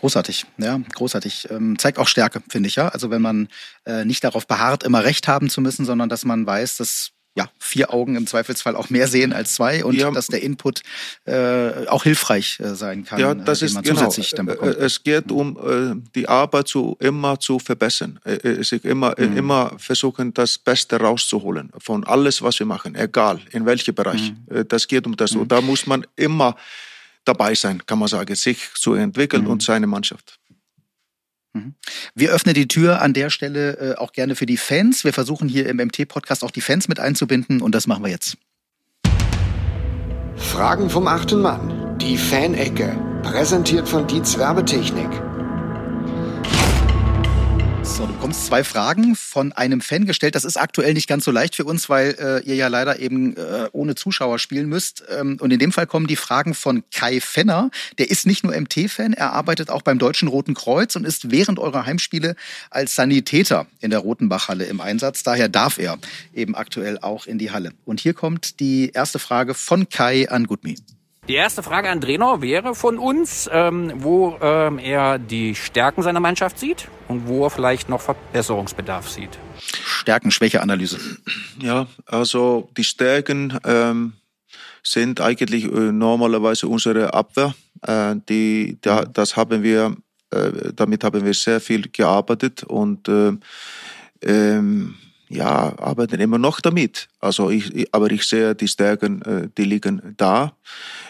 [0.00, 1.48] Großartig, ja, großartig.
[1.50, 2.88] Ähm, zeigt auch Stärke, finde ich ja.
[2.88, 3.48] Also wenn man
[3.84, 7.48] äh, nicht darauf beharrt, immer Recht haben zu müssen, sondern dass man weiß, dass ja,
[7.60, 10.10] vier Augen im Zweifelsfall auch mehr sehen als zwei und ja.
[10.10, 10.82] dass der Input
[11.24, 14.10] äh, auch hilfreich äh, sein kann, ja, das äh, ist, genau.
[14.10, 18.18] Äh, es geht um äh, die Arbeit zu immer zu verbessern.
[18.24, 19.36] Äh, sich immer, mhm.
[19.36, 24.32] immer versuchen, das Beste rauszuholen von alles, was wir machen, egal in welchem Bereich.
[24.48, 24.66] Mhm.
[24.66, 25.32] Das geht um das.
[25.32, 25.42] Mhm.
[25.42, 26.56] Und da muss man immer
[27.28, 29.50] dabei sein, kann man sagen, sich zu entwickeln mhm.
[29.50, 30.38] und seine Mannschaft.
[31.52, 31.74] Mhm.
[32.14, 35.04] Wir öffnen die Tür an der Stelle äh, auch gerne für die Fans.
[35.04, 38.36] Wir versuchen hier im MT-Podcast auch die Fans mit einzubinden und das machen wir jetzt.
[40.36, 41.98] Fragen vom achten Mann.
[41.98, 42.96] Die Fanecke.
[43.22, 45.27] Präsentiert von Dietz Werbetechnik.
[47.88, 50.34] So, du bekommst zwei Fragen von einem Fan gestellt.
[50.34, 53.36] Das ist aktuell nicht ganz so leicht für uns, weil äh, ihr ja leider eben
[53.36, 55.02] äh, ohne Zuschauer spielen müsst.
[55.08, 57.70] Ähm, und in dem Fall kommen die Fragen von Kai Fenner.
[57.96, 61.58] Der ist nicht nur MT-Fan, er arbeitet auch beim Deutschen Roten Kreuz und ist während
[61.58, 62.36] eurer Heimspiele
[62.70, 65.24] als Sanitäter in der Rotenbachhalle im Einsatz.
[65.24, 65.98] Daher darf er
[66.32, 67.72] eben aktuell auch in die Halle.
[67.84, 70.76] Und hier kommt die erste Frage von Kai an Gutmi.
[71.28, 76.20] Die erste Frage an Trainer wäre von uns, ähm, wo ähm, er die Stärken seiner
[76.20, 79.38] Mannschaft sieht und wo er vielleicht noch Verbesserungsbedarf sieht.
[79.58, 80.98] Stärken, Schwäche-Analyse.
[81.60, 84.14] Ja, also die Stärken ähm,
[84.82, 87.54] sind eigentlich äh, normalerweise unsere Abwehr.
[87.82, 89.96] Äh, die, da, das haben wir,
[90.30, 93.32] äh, damit haben wir sehr viel gearbeitet und äh,
[94.22, 94.94] ähm,
[95.28, 97.08] ja, arbeiten immer noch damit.
[97.20, 100.54] Also ich, aber ich sehe die Stärken, äh, die liegen da.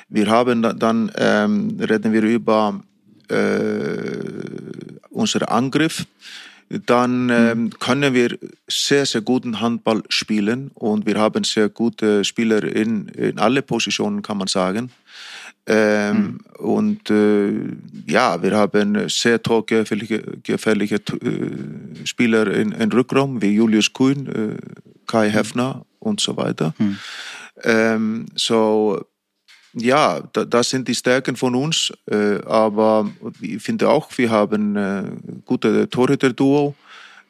[0.09, 2.81] Wir haben dann, ähm, reden wir über
[3.29, 4.19] äh,
[5.11, 6.07] unseren Angriff.
[6.87, 8.39] Dann ähm, können wir
[8.69, 14.21] sehr, sehr guten Handball spielen und wir haben sehr gute Spieler in, in alle Positionen,
[14.21, 14.91] kann man sagen.
[15.67, 16.41] Ähm, mhm.
[16.59, 17.53] Und äh,
[18.07, 24.57] ja, wir haben sehr torgefährliche gefährliche, äh, Spieler in, in Rückraum, wie Julius Kuhn, äh,
[25.07, 26.75] Kai Hefner und so weiter.
[26.79, 26.99] Mhm.
[27.65, 29.05] Ähm, so,
[29.79, 33.11] ja, da, das sind die Stärken von uns, äh, aber
[33.41, 35.05] ich finde auch, wir haben äh,
[35.45, 36.75] gute Torhüter-Duo,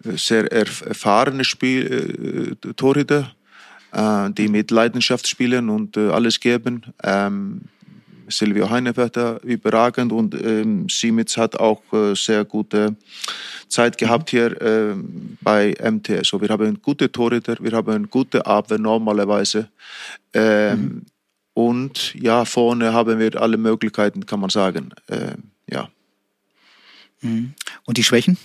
[0.05, 3.33] äh, sehr erfahrene Spiel, äh, Torhüter,
[3.93, 6.83] äh, die mit Leidenschaft spielen und äh, alles geben.
[7.03, 7.63] Ähm,
[8.31, 12.95] Silvio Heinevetter überragend und ähm, Simitz hat auch äh, sehr gute
[13.69, 14.95] Zeit gehabt hier äh,
[15.41, 16.29] bei MTS.
[16.29, 19.69] So, wir haben gute Torhüter, wir haben gute Abwehr normalerweise.
[20.35, 21.07] Ähm, mhm.
[21.59, 24.91] Und ja, vorne haben wir alle Möglichkeiten, kann man sagen.
[25.09, 25.33] Äh,
[25.69, 25.89] ja.
[27.21, 27.55] Mhm.
[27.85, 28.39] Und die Schwächen?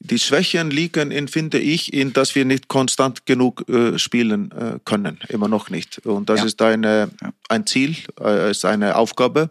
[0.00, 4.80] Die Schwächen liegen, in, finde ich, in, dass wir nicht konstant genug äh, spielen äh,
[4.84, 6.04] können, immer noch nicht.
[6.04, 6.46] Und das ja.
[6.46, 7.08] ist eine,
[7.48, 9.50] ein Ziel, äh, ist eine Aufgabe,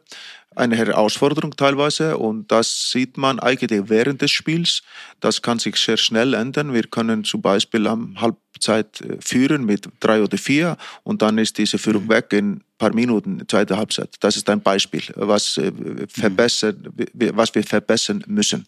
[0.55, 2.17] eine Herausforderung teilweise.
[2.17, 4.81] Und das sieht man eigentlich während des Spiels.
[5.19, 6.73] Das kann sich sehr schnell ändern.
[6.73, 11.57] Wir können zum Beispiel am Halbzeit äh, führen mit drei oder vier und dann ist
[11.57, 12.09] diese Führung mhm.
[12.09, 14.15] weg in paar Minuten, zweite Halbzeit.
[14.19, 15.71] Das ist ein Beispiel, was, äh,
[16.07, 16.89] verbessern,
[17.33, 18.67] was wir verbessern müssen.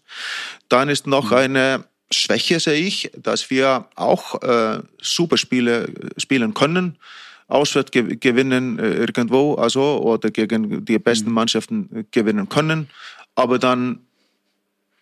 [0.70, 1.38] Dann ist noch mhm.
[1.38, 6.98] eine Schwäche, sehe ich, dass wir auch äh, super Spiele spielen können,
[7.48, 11.36] auswärts gewinnen äh, irgendwo, also oder gegen die besten mhm.
[11.36, 12.90] Mannschaften gewinnen können,
[13.36, 14.00] aber dann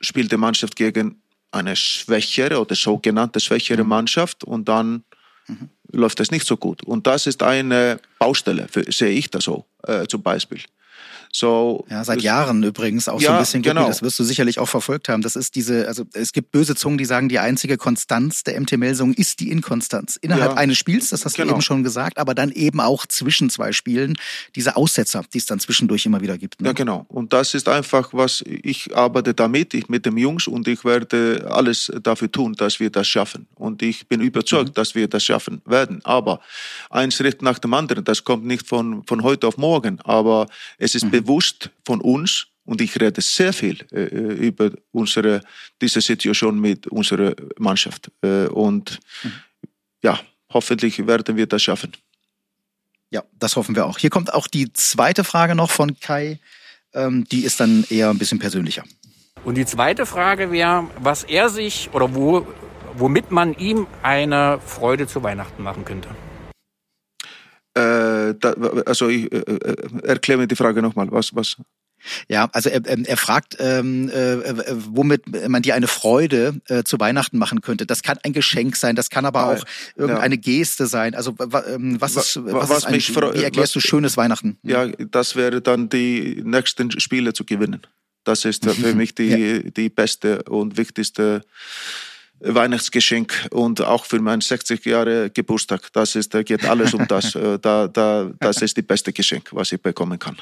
[0.02, 1.22] spielt die Mannschaft gegen
[1.52, 3.90] eine schwächere oder sogenannte schwächere mhm.
[3.90, 5.04] Mannschaft und dann
[5.48, 5.70] mhm.
[5.92, 6.84] läuft das nicht so gut.
[6.84, 10.60] Und das ist eine Baustelle, für, sehe ich das so äh, zum Beispiel.
[11.36, 13.64] So, ja, seit Jahren übrigens auch ja, so ein bisschen.
[13.64, 13.88] Genau.
[13.88, 15.24] Das wirst du sicherlich auch verfolgt haben.
[15.24, 19.16] Das ist diese, also es gibt böse Zungen, die sagen, die einzige Konstanz der MT-Melsung
[19.16, 20.16] ist die Inkonstanz.
[20.18, 20.58] Innerhalb ja.
[20.58, 21.48] eines Spiels, das hast genau.
[21.48, 24.16] du eben schon gesagt, aber dann eben auch zwischen zwei Spielen,
[24.56, 26.62] diese Aussetzer, die es dann zwischendurch immer wieder gibt.
[26.62, 26.68] Ne?
[26.68, 27.08] Ja, genau.
[27.08, 31.48] Und das ist einfach, was ich arbeite damit, ich mit dem Jungs und ich werde
[31.50, 33.48] alles dafür tun, dass wir das schaffen.
[33.56, 34.74] Und ich bin überzeugt, mhm.
[34.76, 36.00] dass wir das schaffen werden.
[36.04, 36.42] Aber
[36.92, 40.46] ein Schritt nach dem anderen, das kommt nicht von, von heute auf morgen, aber
[40.78, 44.06] es ist mhm bewusst von uns und ich rede sehr viel äh,
[44.48, 45.42] über unsere,
[45.82, 48.12] diese Situation mit unserer Mannschaft.
[48.22, 49.34] Äh, und mhm.
[50.02, 50.20] ja,
[50.50, 51.92] hoffentlich werden wir das schaffen.
[53.10, 53.98] Ja, das hoffen wir auch.
[53.98, 56.40] Hier kommt auch die zweite Frage noch von Kai.
[56.94, 58.84] Ähm, die ist dann eher ein bisschen persönlicher.
[59.44, 62.48] Und die zweite Frage wäre, was er sich oder wo,
[62.96, 66.10] womit man ihm eine Freude zu Weihnachten machen könnte.
[67.76, 68.54] Äh, da,
[68.86, 71.12] also ich äh, äh erkläre mir die Frage nochmal.
[71.12, 71.58] Was, was?
[72.28, 76.84] Ja, also er, ähm, er fragt, ähm, äh, äh, womit man dir eine Freude äh,
[76.84, 77.86] zu Weihnachten machen könnte.
[77.86, 79.64] Das kann ein Geschenk sein, das kann aber auch
[79.96, 80.42] irgendeine ja.
[80.42, 81.16] Geste sein.
[81.16, 84.58] Also ähm, was ist, was, was ist ein, wie erklärst was, du schönes Weihnachten?
[84.64, 87.82] Ja, das wäre dann die nächsten Spiele zu gewinnen.
[88.24, 89.60] Das ist für mich die, ja.
[89.60, 91.42] die beste und wichtigste
[92.44, 95.92] Weihnachtsgeschenk und auch für meinen 60 Jahre Geburtstag.
[95.94, 97.34] Das ist, da geht alles um das.
[97.44, 100.38] Äh, da, da, das ist die beste Geschenk, was ich bekommen kann.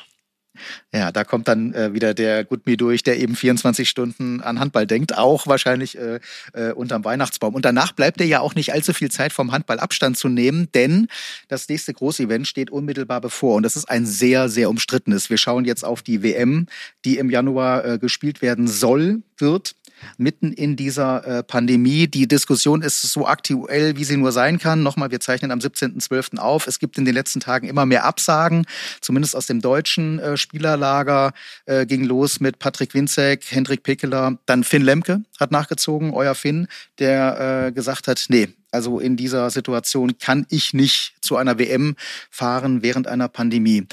[0.93, 4.85] Ja, da kommt dann äh, wieder der Gutmi durch, der eben 24 Stunden an Handball
[4.85, 6.19] denkt, auch wahrscheinlich äh,
[6.53, 7.55] äh, unterm Weihnachtsbaum.
[7.55, 10.67] Und danach bleibt er ja auch nicht allzu viel Zeit vom Handball Abstand zu nehmen,
[10.73, 11.07] denn
[11.47, 13.55] das nächste Großevent steht unmittelbar bevor.
[13.55, 15.29] Und das ist ein sehr, sehr umstrittenes.
[15.29, 16.67] Wir schauen jetzt auf die WM,
[17.05, 19.75] die im Januar äh, gespielt werden soll, wird
[20.17, 22.07] mitten in dieser äh, Pandemie.
[22.07, 24.83] Die Diskussion ist so aktuell, wie sie nur sein kann.
[24.83, 26.37] Nochmal, wir zeichnen am 17.12.
[26.37, 26.67] auf.
[26.67, 28.65] Es gibt in den letzten Tagen immer mehr Absagen,
[29.01, 31.33] zumindest aus dem deutschen äh, Spielerlager.
[31.65, 36.67] Äh, ging los mit Patrick Winzek, Hendrik Pekeler, dann Finn Lemke hat nachgezogen, euer Finn,
[36.99, 41.95] der äh, gesagt hat, nee, also in dieser Situation kann ich nicht zu einer WM
[42.29, 43.85] fahren während einer Pandemie.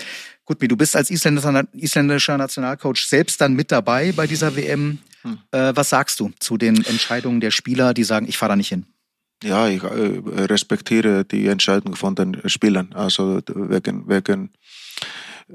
[0.44, 4.98] Gut, du bist als isländischer Nationalcoach selbst dann mit dabei bei dieser WM.
[5.22, 5.38] Hm.
[5.50, 8.68] Äh, was sagst du zu den Entscheidungen der Spieler, die sagen, ich fahre da nicht
[8.68, 8.86] hin?
[9.42, 12.92] Ja, ich äh, respektiere die Entscheidung von den Spielern.
[12.94, 14.50] Also wegen, wegen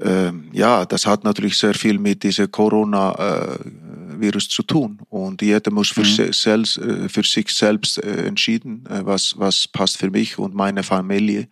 [0.00, 4.98] äh, ja, das hat natürlich sehr viel mit diesem Corona-Virus zu tun.
[5.08, 6.32] Und jeder muss für, mhm.
[6.32, 10.82] selbst, äh, für sich selbst äh, entschieden, äh, was, was passt für mich und meine
[10.82, 11.48] Familie.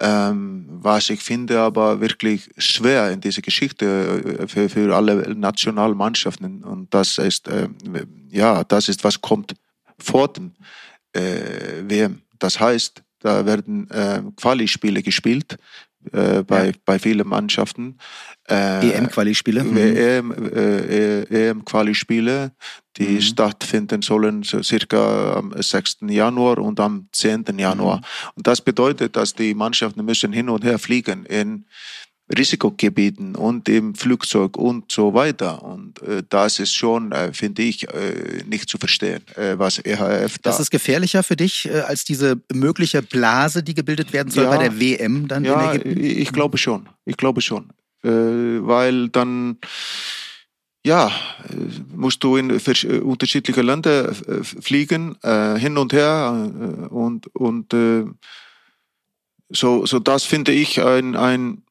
[0.00, 6.62] Ähm, was ich finde aber wirklich schwer in dieser Geschichte äh, für, für alle Nationalmannschaften
[6.62, 7.68] und das ist äh,
[8.30, 9.54] ja das ist was kommt
[9.98, 10.52] vor dem
[11.12, 12.22] äh, WM.
[12.38, 15.58] Das heißt, da werden äh, Quali-Spiele gespielt
[16.12, 16.72] äh, bei, ja.
[16.84, 17.98] bei vielen Mannschaften.
[18.48, 19.64] Äh, EM-Quali-Spiele?
[19.64, 19.76] Mhm.
[19.76, 22.52] EM, äh, EM-Quali-Spiele,
[22.96, 23.20] die mhm.
[23.20, 25.98] stattfinden sollen so circa am 6.
[26.08, 27.44] Januar und am 10.
[27.56, 27.98] Januar.
[27.98, 28.02] Mhm.
[28.36, 31.66] Und das bedeutet, dass die Mannschaften müssen hin und her fliegen in
[32.36, 35.62] Risikogebieten und im Flugzeug und so weiter.
[35.62, 40.38] Und äh, das ist schon, äh, finde ich, äh, nicht zu verstehen, äh, was EHF
[40.38, 40.50] da.
[40.50, 44.50] Das ist gefährlicher für dich äh, als diese mögliche Blase, die gebildet werden soll ja,
[44.50, 46.04] bei der WM dann ja, in Ägypten?
[46.04, 46.88] Ich glaube schon.
[47.06, 47.70] Ich glaube schon.
[48.04, 49.58] Äh, weil dann
[50.86, 51.10] ja,
[51.94, 52.50] musst du in
[53.02, 56.50] unterschiedliche Länder fliegen, hin und her
[56.88, 57.74] und, und
[59.50, 61.62] so, so das finde ich ein, ein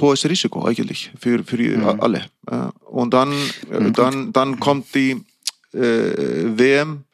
[0.00, 2.00] hohes Risiko eigentlich für, für mhm.
[2.00, 2.26] alle.
[2.86, 3.30] Und dann,
[3.68, 3.92] mhm.
[3.92, 5.22] dann, dann kommt die
[5.72, 7.04] äh, WM,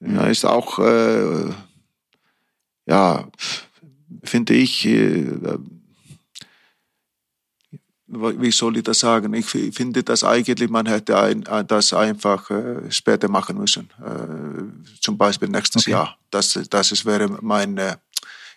[0.00, 1.50] ja, ist auch, äh,
[2.86, 3.28] ja,
[4.24, 5.26] finde ich, äh,
[8.06, 9.34] wie soll ich das sagen?
[9.34, 13.88] Ich finde das eigentlich, man hätte ein, das einfach äh, später machen müssen.
[14.04, 15.92] Äh, zum Beispiel nächstes okay.
[15.92, 16.18] Jahr.
[16.30, 17.98] Das, das wäre meine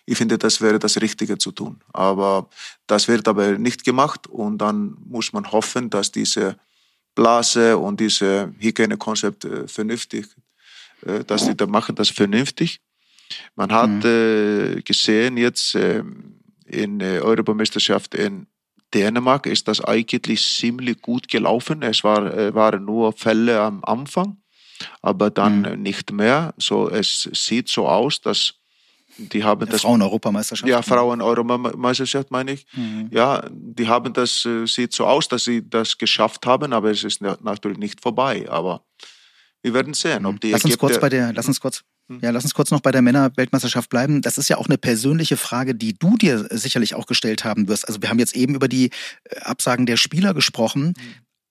[0.06, 1.80] ich finde, das wäre das Richtige zu tun.
[1.92, 2.48] Aber
[2.86, 6.56] das wird aber nicht gemacht und dann muss man hoffen, dass diese
[7.14, 10.26] Blase und diese Hygienekonzept äh, vernünftig,
[11.06, 12.80] äh, dass die da machen das vernünftig.
[13.54, 14.76] Man hat mhm.
[14.76, 16.02] äh, gesehen jetzt äh,
[16.66, 18.46] in der Europameisterschaft in
[18.92, 21.82] Dänemark ist das eigentlich ziemlich gut gelaufen.
[21.82, 24.36] Es war, waren nur Fälle am Anfang,
[25.02, 25.82] aber dann mhm.
[25.82, 26.54] nicht mehr.
[26.58, 28.54] So, es sieht so aus, dass
[29.18, 29.82] die haben das.
[29.82, 30.68] Frauen-Europameisterschaft.
[30.68, 32.66] Ja, Frauen-Europameisterschaft meine ich.
[32.74, 33.08] Mhm.
[33.10, 37.04] Ja, die haben das, äh, sieht so aus, dass sie das geschafft haben, aber es
[37.04, 38.46] ist natürlich nicht vorbei.
[38.48, 38.84] Aber
[39.62, 40.50] wir werden sehen, ob die.
[40.50, 42.20] Lass uns kurz bei der, lass uns kurz, hm?
[42.22, 44.20] ja, lass uns kurz noch bei der Männer-Weltmeisterschaft bleiben.
[44.20, 47.88] Das ist ja auch eine persönliche Frage, die du dir sicherlich auch gestellt haben wirst.
[47.88, 48.90] Also wir haben jetzt eben über die
[49.24, 50.94] äh, Absagen der Spieler gesprochen.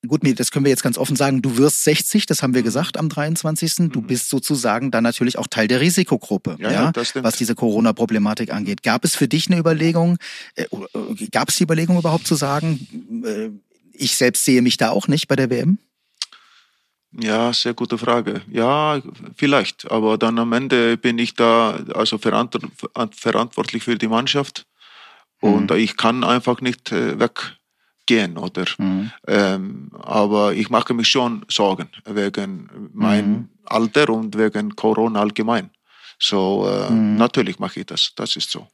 [0.06, 2.98] Gut, das können wir jetzt ganz offen sagen, du wirst 60, das haben wir gesagt
[2.98, 3.90] am 23.
[3.90, 4.08] Du mhm.
[4.08, 8.84] bist sozusagen dann natürlich auch Teil der Risikogruppe, ja, ja, was diese Corona-Problematik angeht.
[8.84, 10.18] Gab es für dich eine Überlegung,
[10.56, 13.50] äh, äh, gab es die Überlegung überhaupt zu sagen, äh,
[13.94, 15.78] ich selbst sehe mich da auch nicht bei der WM?
[17.18, 18.42] Ja, sehr gute Frage.
[18.52, 19.02] Ja,
[19.36, 19.90] vielleicht.
[19.90, 24.66] Aber dann am Ende bin ich da also verantwortlich für die Mannschaft.
[25.40, 25.78] Und mhm.
[25.78, 27.56] ich kann einfach nicht weg
[28.06, 28.66] gehen, oder?
[28.78, 29.12] Mhm.
[29.28, 33.50] Ähm, aber ich mache mich schon Sorgen wegen mhm.
[33.66, 35.70] Alter und wegen Corona allgemein.
[36.20, 37.16] So, äh, mhm.
[37.16, 38.12] natürlich mache ich das.
[38.16, 38.68] Das ist so.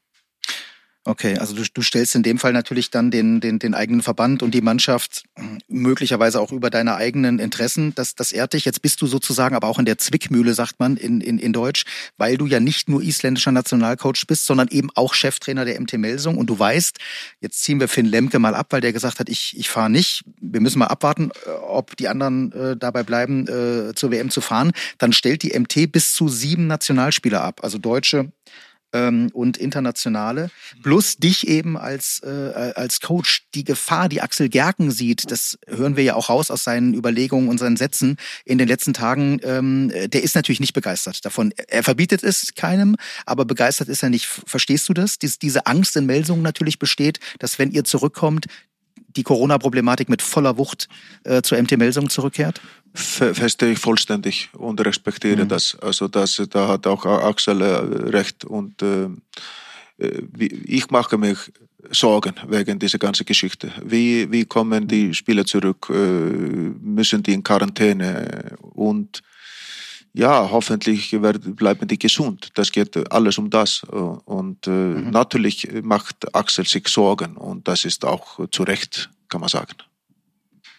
[1.10, 4.44] Okay, also du, du stellst in dem Fall natürlich dann den, den, den eigenen Verband
[4.44, 7.96] und die Mannschaft hm, möglicherweise auch über deine eigenen Interessen.
[7.96, 8.64] Das, das ehrt dich.
[8.64, 11.86] Jetzt bist du sozusagen aber auch in der Zwickmühle, sagt man in, in, in Deutsch,
[12.18, 16.38] weil du ja nicht nur isländischer Nationalcoach bist, sondern eben auch Cheftrainer der MT Melsung.
[16.38, 17.00] Und du weißt,
[17.42, 20.24] jetzt ziehen wir Finn Lemke mal ab, weil der gesagt hat, ich, ich fahre nicht.
[20.40, 24.42] Wir müssen mal abwarten, äh, ob die anderen äh, dabei bleiben, äh, zur WM zu
[24.42, 24.74] fahren.
[25.00, 28.32] Dann stellt die MT bis zu sieben Nationalspieler ab, also Deutsche,
[28.94, 30.50] ähm, und internationale,
[30.84, 35.96] plus dich eben als, äh, als Coach, die Gefahr, die Axel Gerken sieht, das hören
[35.96, 39.90] wir ja auch raus aus seinen Überlegungen und seinen Sätzen in den letzten Tagen, ähm,
[39.90, 41.54] der ist natürlich nicht begeistert davon.
[41.68, 44.26] Er verbietet es keinem, aber begeistert ist er nicht.
[44.26, 45.20] Verstehst du das?
[45.20, 48.48] Dies, diese Angst in Melsungen natürlich besteht, dass wenn ihr zurückkommt,
[49.16, 50.88] die Corona-Problematik mit voller Wucht
[51.24, 52.62] äh, zur MT Melsung zurückkehrt?
[52.94, 55.50] Verstehe ich vollständig und respektiere mhm.
[55.50, 55.78] das.
[55.82, 59.10] Also das, da hat auch Axel recht und äh,
[60.66, 61.38] ich mache mich
[61.92, 63.72] Sorgen wegen dieser ganzen Geschichte.
[63.84, 65.88] Wie, wie kommen die Spieler zurück?
[65.90, 68.58] Äh, müssen die in Quarantäne?
[68.62, 69.22] Und
[70.14, 71.16] ja, hoffentlich
[71.56, 72.50] bleiben die gesund.
[72.56, 73.84] Das geht alles um das.
[73.84, 75.12] Und äh, mhm.
[75.12, 79.76] natürlich macht Axel sich Sorgen und das ist auch zu Recht, kann man sagen.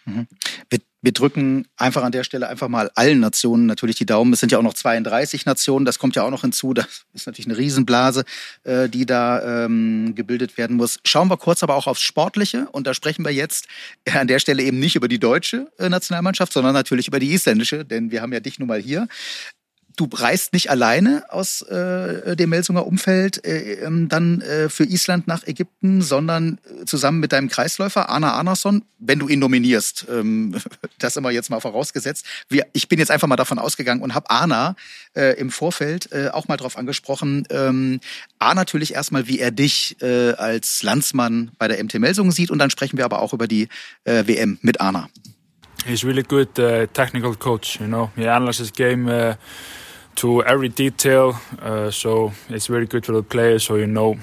[0.05, 0.27] Mhm.
[0.69, 4.33] Wir, wir, drücken einfach an der Stelle einfach mal allen Nationen natürlich die Daumen.
[4.33, 6.75] Es sind ja auch noch 32 Nationen, das kommt ja auch noch hinzu.
[6.75, 8.25] Das ist natürlich eine Riesenblase,
[8.65, 10.99] äh, die da ähm, gebildet werden muss.
[11.05, 13.67] Schauen wir kurz aber auch aufs Sportliche und da sprechen wir jetzt
[14.13, 17.85] an der Stelle eben nicht über die deutsche äh, Nationalmannschaft, sondern natürlich über die isländische,
[17.85, 19.09] denn wir haben ja dich nun mal hier
[20.01, 25.29] du reist nicht alleine aus äh, dem Melsunger Umfeld äh, ähm, dann äh, für Island
[25.29, 30.07] nach Ägypten, sondern äh, zusammen mit deinem Kreisläufer Arna Arnason, wenn du ihn nominierst.
[30.11, 30.57] Ähm,
[30.99, 32.25] das immer jetzt mal vorausgesetzt.
[32.49, 34.75] Wir, ich bin jetzt einfach mal davon ausgegangen und habe Arna
[35.15, 37.47] äh, im Vorfeld äh, auch mal drauf angesprochen.
[37.51, 38.01] Ähm,
[38.39, 42.59] A natürlich erstmal, wie er dich äh, als Landsmann bei der MT Melsungen sieht und
[42.59, 43.69] dann sprechen wir aber auch über die
[44.05, 45.11] äh, WM mit Arna.
[45.85, 48.11] He's really good uh, technical coach, you know.
[48.17, 49.35] He analyzes game uh
[50.17, 51.37] to every detail.
[51.61, 54.17] Uh, so it's very good for the players, so you know,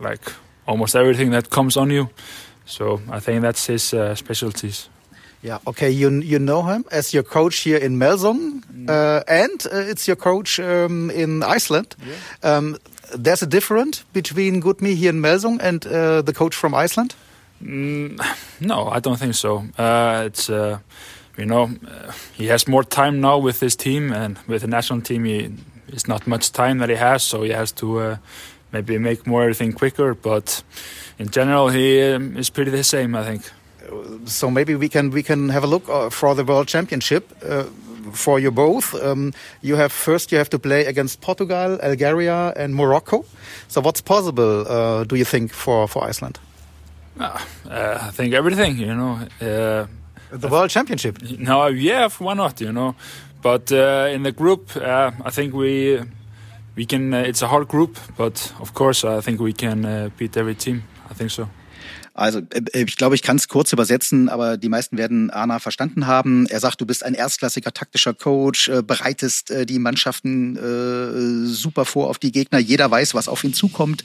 [0.00, 0.32] like
[0.66, 2.08] almost everything that comes on you.
[2.66, 4.88] So I think that's his uh, specialties.
[5.42, 5.58] Yeah.
[5.66, 5.90] Okay.
[5.90, 8.88] You you know him as your coach here in Melsung, mm.
[8.90, 11.94] uh, and uh, it's your coach um, in Iceland.
[12.04, 12.56] Yeah.
[12.56, 12.76] Um,
[13.14, 17.14] there's a difference between Gudmi here in Melsung and uh, the coach from Iceland.
[17.62, 18.20] Mm,
[18.60, 19.64] no, I don't think so.
[19.78, 20.50] Uh, it's
[21.38, 25.00] you know, uh, he has more time now with his team, and with the national
[25.02, 25.50] team, he
[25.88, 28.16] it's not much time that he has, so he has to uh,
[28.72, 30.14] maybe make more everything quicker.
[30.14, 30.62] But
[31.18, 33.50] in general, he um, is pretty the same, I think.
[34.26, 37.32] So maybe we can we can have a look uh, for the World Championship.
[37.42, 37.64] Uh,
[38.12, 42.74] for you both, um, you have first you have to play against Portugal, Algeria, and
[42.74, 43.24] Morocco.
[43.68, 44.66] So what's possible?
[44.66, 46.38] Uh, do you think for for Iceland?
[47.18, 47.38] Uh,
[48.08, 48.78] I think everything.
[48.78, 49.18] You know,
[50.30, 51.22] the World Championship.
[51.22, 52.60] No, yeah, why not?
[52.60, 52.94] You know,
[53.42, 56.00] but uh, in the group, uh, I think we
[56.76, 57.14] we can.
[57.14, 60.54] Uh, it's a hard group, but of course, I think we can uh, beat every
[60.54, 60.82] team.
[61.10, 61.48] I think so.
[62.18, 66.06] Also äh, ich glaube, ich kann es kurz übersetzen, aber die meisten werden Arna verstanden
[66.06, 66.46] haben.
[66.46, 70.58] Er sagt, du bist ein erstklassiger taktischer Coach, äh, bereitest äh, die Mannschaften
[71.46, 72.58] super vor auf die Gegner.
[72.58, 74.02] Jeder weiß, was auf ihn zukommt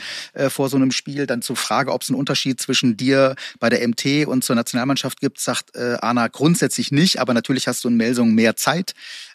[0.49, 1.26] vor so einem Spiel.
[1.26, 5.20] Dann zur Frage, ob es einen Unterschied zwischen dir bei der MT und zur Nationalmannschaft
[5.20, 8.93] gibt, sagt Arna grundsätzlich nicht, aber natürlich hast du in Melsung mehr Zeit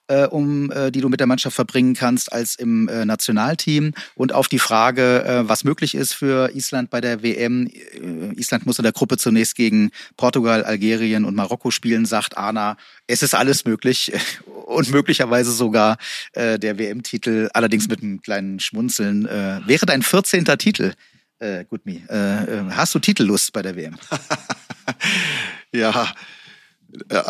[0.09, 3.93] äh, um äh, die du mit der Mannschaft verbringen kannst als im äh, Nationalteam.
[4.15, 7.67] Und auf die Frage, äh, was möglich ist für Island bei der WM.
[7.67, 12.77] Äh, Island muss in der Gruppe zunächst gegen Portugal, Algerien und Marokko spielen, sagt Arna,
[13.07, 14.13] es ist alles möglich
[14.67, 15.99] und möglicherweise sogar
[16.33, 19.27] äh, der WM-Titel, allerdings mit einem kleinen Schmunzeln.
[19.27, 20.45] Äh, wäre dein 14.
[20.59, 20.95] Titel,
[21.39, 22.03] äh, Gutmi.
[22.09, 23.97] Äh, äh, hast du Titellust bei der WM?
[25.73, 26.09] ja,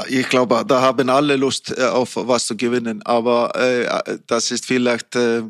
[0.08, 4.66] ich glaube, da haben alle Lust äh, auf was zu gewinnen, aber äh, das ist
[4.66, 5.42] vielleicht, äh,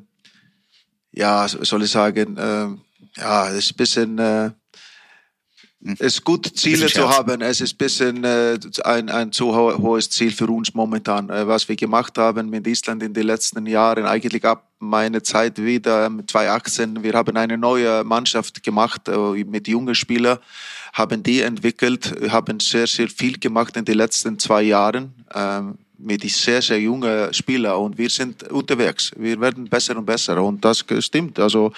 [1.12, 2.68] ja, soll ich sagen, äh,
[3.20, 4.50] ja, es ist ein bisschen, äh,
[5.80, 7.40] es ist gut, Ziele zu haben.
[7.40, 11.30] Es ist ein bisschen äh, ein, ein zu ho hohes Ziel für uns momentan.
[11.30, 15.59] Äh, was wir gemacht haben mit Island in den letzten Jahren, eigentlich ab meiner Zeit
[15.59, 17.02] wieder mit 2018.
[17.02, 20.38] Wir haben eine neue Mannschaft gemacht äh, mit jungen Spielern
[20.93, 26.22] haben die entwickelt, haben sehr, sehr viel gemacht in den letzten zwei Jahren ähm, mit
[26.30, 29.12] sehr, sehr jungen Spielern und wir sind unterwegs.
[29.16, 31.39] Wir werden besser und besser und das stimmt.
[31.39, 31.72] Also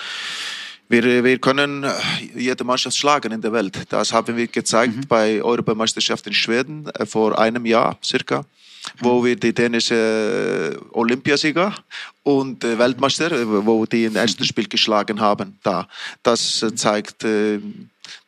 [0.89, 1.91] wir, wir können äh,
[2.35, 3.79] jede Mannschaft schlagen in der Welt.
[3.89, 5.07] Das haben wir gezeigt mhm.
[5.09, 8.45] bei Europameisterschaft in Schweden äh, vor einem Jahr circa
[9.01, 9.95] wo wir die dänische
[10.75, 11.75] äh, Olympiasieger
[12.23, 13.31] und Weltmeister,
[13.67, 15.87] wo die im ersten Spiel geschlagen haben, da.
[16.23, 17.25] Das zeigt,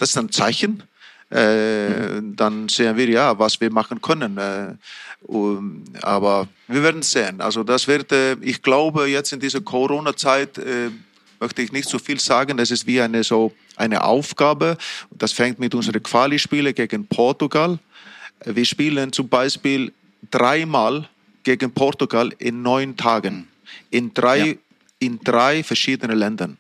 [0.02, 0.82] das ist ein Zeichen.
[1.30, 4.36] Dann sehen wir ja, was wir machen können.
[6.02, 7.40] Aber wir werden sehen.
[7.40, 10.60] Also das wird, ich glaube, jetzt in dieser Corona-Zeit
[11.40, 12.56] möchte ich nicht so viel sagen.
[12.56, 14.76] Das ist wie eine so eine Aufgabe.
[15.12, 17.78] Das fängt mit unseren Quali-Spielen gegen Portugal.
[18.44, 19.92] Wir spielen zum Beispiel
[20.32, 21.08] dreimal
[21.44, 23.46] gegen Portugal in neun Tagen.
[23.90, 24.54] In drei, ja.
[24.98, 26.58] in drei verschiedenen Ländern.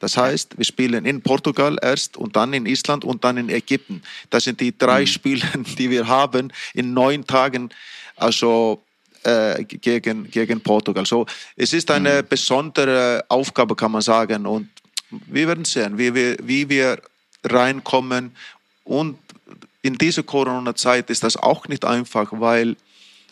[0.00, 4.02] Das heißt, wir spielen in Portugal erst und dann in Island und dann in Ägypten.
[4.30, 5.06] Das sind die drei mhm.
[5.06, 5.46] Spiele,
[5.78, 7.70] die wir haben in neun Tagen,
[8.16, 8.82] also
[9.24, 11.06] äh, gegen, gegen Portugal.
[11.06, 11.26] So,
[11.56, 12.28] es ist eine mhm.
[12.28, 14.46] besondere Aufgabe, kann man sagen.
[14.46, 14.68] Und
[15.10, 17.00] wir werden sehen, wie wir, wie wir
[17.44, 18.32] reinkommen
[18.84, 19.18] und
[19.82, 22.76] in dieser Corona-Zeit ist das auch nicht einfach, weil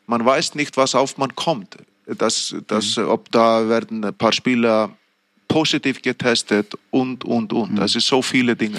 [0.06, 1.76] man weiß nicht, was auf man kommt.
[2.06, 3.08] Das, das, mhm.
[3.08, 4.96] Ob da werden ein paar Spieler
[5.48, 7.72] positiv getestet und, und, und.
[7.72, 7.76] Mhm.
[7.76, 8.78] Das ist so viele Dinge.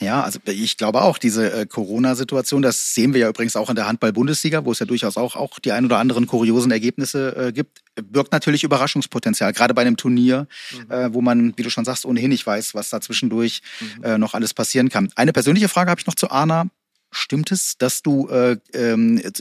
[0.00, 3.74] Ja, also ich glaube auch, diese äh, Corona-Situation, das sehen wir ja übrigens auch in
[3.74, 7.52] der Handball-Bundesliga, wo es ja durchaus auch, auch die ein oder anderen kuriosen Ergebnisse äh,
[7.52, 10.92] gibt, birgt natürlich Überraschungspotenzial, gerade bei einem Turnier, mhm.
[10.92, 14.04] äh, wo man, wie du schon sagst, ohnehin nicht weiß, was da zwischendurch mhm.
[14.04, 15.10] äh, noch alles passieren kann.
[15.16, 16.68] Eine persönliche Frage habe ich noch zu Arna.
[17.10, 19.32] Stimmt es, dass du, äh, ähm, äh,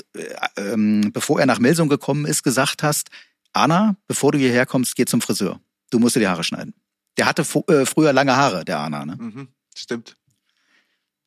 [0.56, 3.10] äh, bevor er nach Melsung gekommen ist, gesagt hast,
[3.54, 5.60] Anna, bevor du hierher kommst, geh zum Friseur.
[5.90, 6.74] Du musst dir die Haare schneiden.
[7.18, 9.16] Der hatte äh, früher lange Haare, der Anna, ne?
[9.20, 10.18] Mhm, stimmt.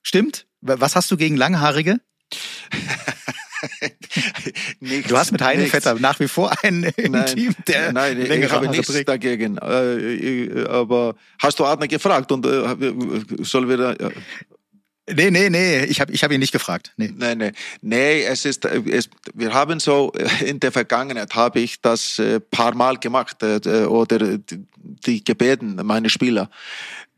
[0.03, 0.47] Stimmt?
[0.61, 2.01] Was hast du gegen Langhaarige?
[5.09, 8.69] du hast mit Heine Vetter nach wie vor einen nein, Team, der Nein, ich habe
[8.69, 9.09] nichts trägt.
[9.09, 9.59] dagegen.
[9.59, 13.95] Äh, aber hast du Adner gefragt und äh, soll wir da...
[15.15, 16.93] Nee, nee, nee, ich habe ich hab ihn nicht gefragt.
[16.97, 17.13] Nee.
[17.17, 17.53] nee, nee.
[17.81, 20.13] Nee, es ist, es, wir haben so,
[20.45, 24.39] in der Vergangenheit habe ich das äh, paar Mal gemacht äh, oder
[24.79, 26.51] die gebeten, meine Spieler.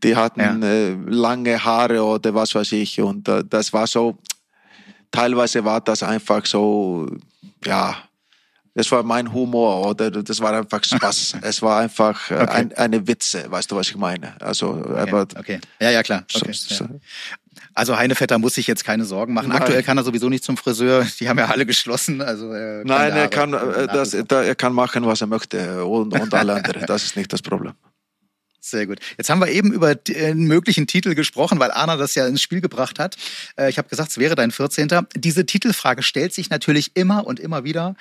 [0.03, 0.69] Die hatten ja.
[0.69, 3.01] äh, lange Haare oder was weiß ich.
[3.01, 4.19] Und äh, das war so,
[5.11, 7.07] teilweise war das einfach so,
[7.65, 7.97] ja,
[8.75, 11.37] das war mein Humor oder das war einfach Spaß.
[11.43, 12.47] es war einfach äh, okay.
[12.49, 14.41] ein, eine Witze, weißt du, was ich meine?
[14.41, 14.99] Also, okay.
[14.99, 15.27] aber.
[15.39, 15.61] Okay.
[15.81, 16.25] Ja, ja, klar.
[16.35, 16.53] Okay.
[16.53, 16.91] So, ja.
[17.75, 19.49] Also Heinevetter muss sich jetzt keine Sorgen machen.
[19.49, 19.59] Nein.
[19.59, 21.07] Aktuell kann er sowieso nicht zum Friseur.
[21.21, 22.21] Die haben ja alle geschlossen.
[22.21, 26.35] Also er Nein, er kann, äh, das, er kann machen, was er möchte und, und
[26.35, 26.87] alle anderen.
[26.87, 27.75] Das ist nicht das Problem.
[28.65, 29.01] Sehr gut.
[29.19, 32.61] Jetzt haben wir eben über den möglichen Titel gesprochen, weil Arna das ja ins Spiel
[32.61, 33.17] gebracht hat.
[33.57, 34.89] Äh, ich habe gesagt, es wäre dein 14.
[35.17, 37.97] Diese Titelfrage stellt sich natürlich immer und immer wieder.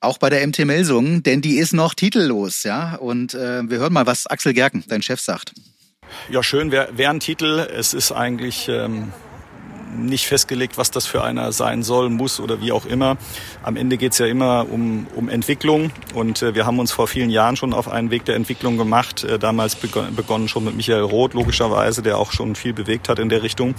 [0.00, 2.96] Auch bei der MT Melsung, denn die ist noch titellos, ja.
[2.96, 5.54] Und äh, wir hören mal, was Axel Gerken, dein Chef, sagt.
[6.28, 7.58] Ja, schön wäre wär ein Titel.
[7.58, 9.12] Es ist eigentlich ähm,
[9.96, 13.16] nicht festgelegt, was das für einer sein soll, muss oder wie auch immer.
[13.62, 17.06] Am Ende geht es ja immer um, um Entwicklung und äh, wir haben uns vor
[17.06, 19.24] vielen Jahren schon auf einen Weg der Entwicklung gemacht.
[19.24, 23.18] Äh, damals begonnen, begonnen schon mit Michael Roth, logischerweise, der auch schon viel bewegt hat
[23.18, 23.74] in der Richtung.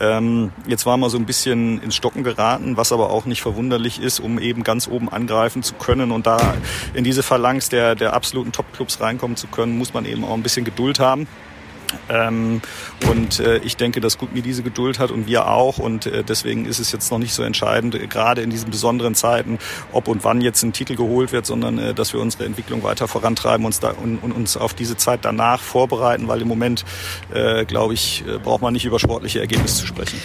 [0.00, 4.00] Ähm, jetzt waren wir so ein bisschen ins Stocken geraten, was aber auch nicht verwunderlich
[4.00, 6.54] ist, um eben ganz oben angreifen zu können und da
[6.94, 10.42] in diese Phalanx der, der absoluten Top-Clubs reinkommen zu können, muss man eben auch ein
[10.42, 11.26] bisschen Geduld haben.
[12.08, 12.60] Ähm,
[13.08, 15.78] und äh, ich denke, dass Gut mir diese Geduld hat und wir auch.
[15.78, 19.14] Und äh, deswegen ist es jetzt noch nicht so entscheidend, äh, gerade in diesen besonderen
[19.14, 19.58] Zeiten,
[19.92, 23.08] ob und wann jetzt ein Titel geholt wird, sondern äh, dass wir unsere Entwicklung weiter
[23.08, 26.84] vorantreiben uns da, und, und uns auf diese Zeit danach vorbereiten, weil im Moment,
[27.32, 30.20] äh, glaube ich, äh, braucht man nicht über sportliche Ergebnisse zu sprechen.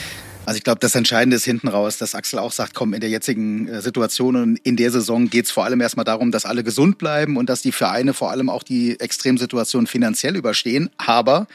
[0.45, 3.09] Also ich glaube, das Entscheidende ist hinten raus, dass Axel auch sagt, komm, in der
[3.09, 6.63] jetzigen äh, Situation und in der Saison geht es vor allem erstmal darum, dass alle
[6.63, 10.89] gesund bleiben und dass die Vereine vor allem auch die Extremsituation finanziell überstehen.
[10.97, 11.47] Aber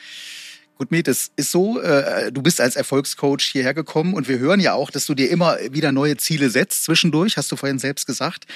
[0.77, 4.61] Gut, Miet, es ist so, äh, du bist als Erfolgscoach hierher gekommen und wir hören
[4.61, 8.07] ja auch, dass du dir immer wieder neue Ziele setzt zwischendurch, hast du vorhin selbst
[8.07, 8.47] gesagt.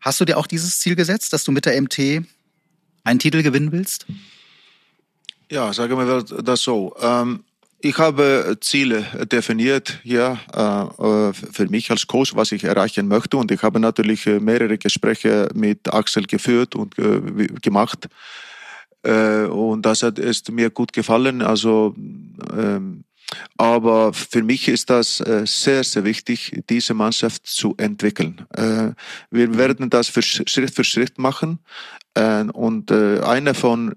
[0.00, 2.24] Hast du dir auch dieses Ziel gesetzt, dass du mit der MT
[3.04, 4.06] einen Titel gewinnen willst?
[5.48, 6.96] Ja, sagen wir das so.
[7.00, 7.44] Ähm,
[7.82, 13.36] ich habe Ziele definiert hier äh, für mich als Coach, was ich erreichen möchte.
[13.36, 17.20] Und ich habe natürlich äh, mehrere Gespräche mit Axel geführt und äh,
[17.62, 18.08] gemacht.
[19.02, 21.40] Und das hat ist mir gut gefallen.
[21.40, 21.94] Also,
[22.54, 23.04] ähm,
[23.56, 28.44] aber für mich ist das sehr, sehr wichtig, diese Mannschaft zu entwickeln.
[29.30, 31.60] Wir werden das Schritt für Schritt machen.
[32.52, 33.94] Und eine von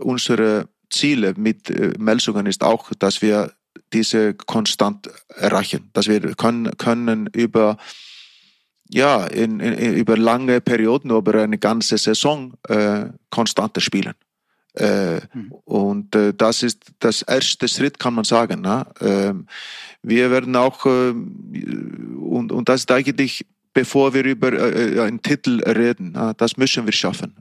[0.00, 3.52] unseren Ziele mit äh, Meldungen ist auch, dass wir
[3.92, 7.76] diese konstant erreichen, dass wir können, können über
[8.90, 14.14] ja, in, in, über lange Perioden, über eine ganze Saison äh, konstante spielen.
[14.74, 15.52] Äh, mhm.
[15.64, 18.60] Und äh, das ist das erste Schritt, kann man sagen.
[18.60, 18.86] Ne?
[19.00, 19.46] Ähm,
[20.02, 25.62] wir werden auch, äh, und, und das ist eigentlich, bevor wir über äh, einen Titel
[25.62, 27.34] reden, das müssen wir schaffen.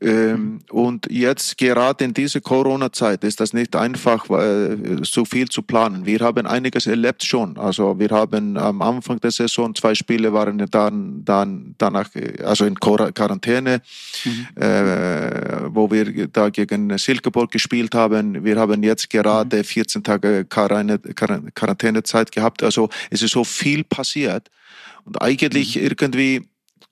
[0.00, 5.62] Ähm, und jetzt gerade in dieser Corona-Zeit ist das nicht einfach, äh, so viel zu
[5.62, 6.04] planen.
[6.04, 7.56] Wir haben einiges erlebt schon.
[7.56, 12.10] Also wir haben am Anfang der Saison zwei Spiele waren dann, dann danach,
[12.44, 13.80] also in Quarantäne,
[14.24, 14.62] mhm.
[14.62, 18.44] äh, wo wir da gegen Silkeborg gespielt haben.
[18.44, 20.04] Wir haben jetzt gerade 14 mhm.
[20.04, 22.64] Tage Quarantänezeit gehabt.
[22.64, 24.50] Also es ist so viel passiert.
[25.04, 25.82] Und eigentlich mhm.
[25.82, 26.48] irgendwie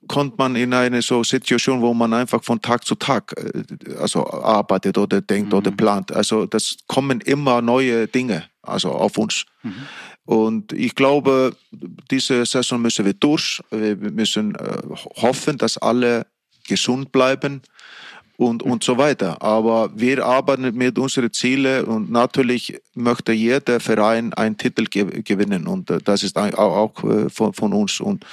[0.08, 4.26] kommt man in eine so Situation, wo man einfach von Tag zu Tag äh, also
[4.26, 5.58] arbeitet oder denkt mhm.
[5.58, 6.12] oder plant.
[6.12, 9.44] Also das kommen immer neue Dinge also auf uns.
[9.62, 9.74] Mhm.
[10.26, 11.54] Und ich glaube,
[12.10, 13.60] diese Saison müssen wir durch.
[13.70, 14.78] Wir müssen äh,
[15.16, 16.26] hoffen, dass alle
[16.66, 17.60] gesund bleiben
[18.36, 19.42] und, und so weiter.
[19.42, 25.90] Aber wir arbeiten mit unseren Zielen und natürlich möchte jeder Verein einen Titel gewinnen und
[25.90, 26.94] äh, das ist auch, auch
[27.28, 28.00] von, von uns.
[28.00, 28.24] Und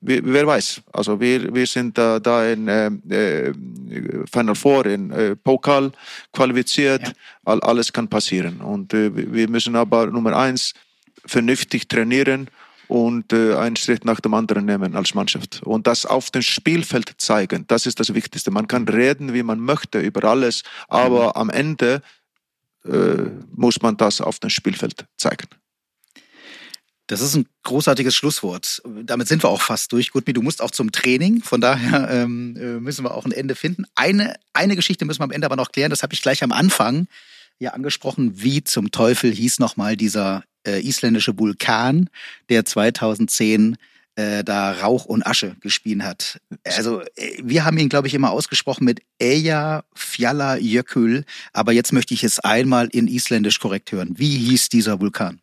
[0.00, 0.82] wer weiß.
[0.92, 3.52] Also wir, wir sind da, da in äh, äh,
[4.30, 5.92] Final Four, in äh, Pokal
[6.32, 7.02] qualifiziert.
[7.02, 7.12] Ja.
[7.44, 8.60] All, alles kann passieren.
[8.60, 10.74] Und äh, wir müssen aber Nummer eins
[11.24, 12.48] vernünftig trainieren
[12.88, 15.62] und äh, einen Schritt nach dem anderen nehmen als Mannschaft.
[15.62, 18.50] Und das auf dem Spielfeld zeigen, das ist das Wichtigste.
[18.50, 21.32] Man kann reden, wie man möchte, über alles, aber mhm.
[21.34, 22.02] am Ende
[22.84, 25.48] äh, muss man das auf dem Spielfeld zeigen.
[27.08, 28.82] Das ist ein großartiges Schlusswort.
[29.04, 30.10] Damit sind wir auch fast durch.
[30.10, 31.42] Gutmi, du musst auch zum Training.
[31.42, 33.86] Von daher ähm, äh, müssen wir auch ein Ende finden.
[33.94, 35.90] Eine, eine Geschichte müssen wir am Ende aber noch klären.
[35.90, 37.08] Das habe ich gleich am Anfang
[37.58, 38.42] ja angesprochen.
[38.42, 42.10] Wie zum Teufel hieß nochmal dieser äh, isländische Vulkan,
[42.50, 43.78] der 2010
[44.16, 46.42] äh, da Rauch und Asche gespielt hat.
[46.64, 51.24] Also äh, wir haben ihn, glaube ich, immer ausgesprochen mit Eja Fjalla Jökull.
[51.54, 54.18] Aber jetzt möchte ich es einmal in Isländisch korrekt hören.
[54.18, 55.40] Wie hieß dieser Vulkan?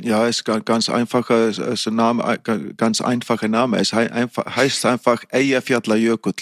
[0.00, 2.38] Ja, es ist ganz einfacher, ist ein Name,
[2.76, 3.78] ganz einfacher Name.
[3.78, 6.34] Es heißt einfach Eyjafjallajökull.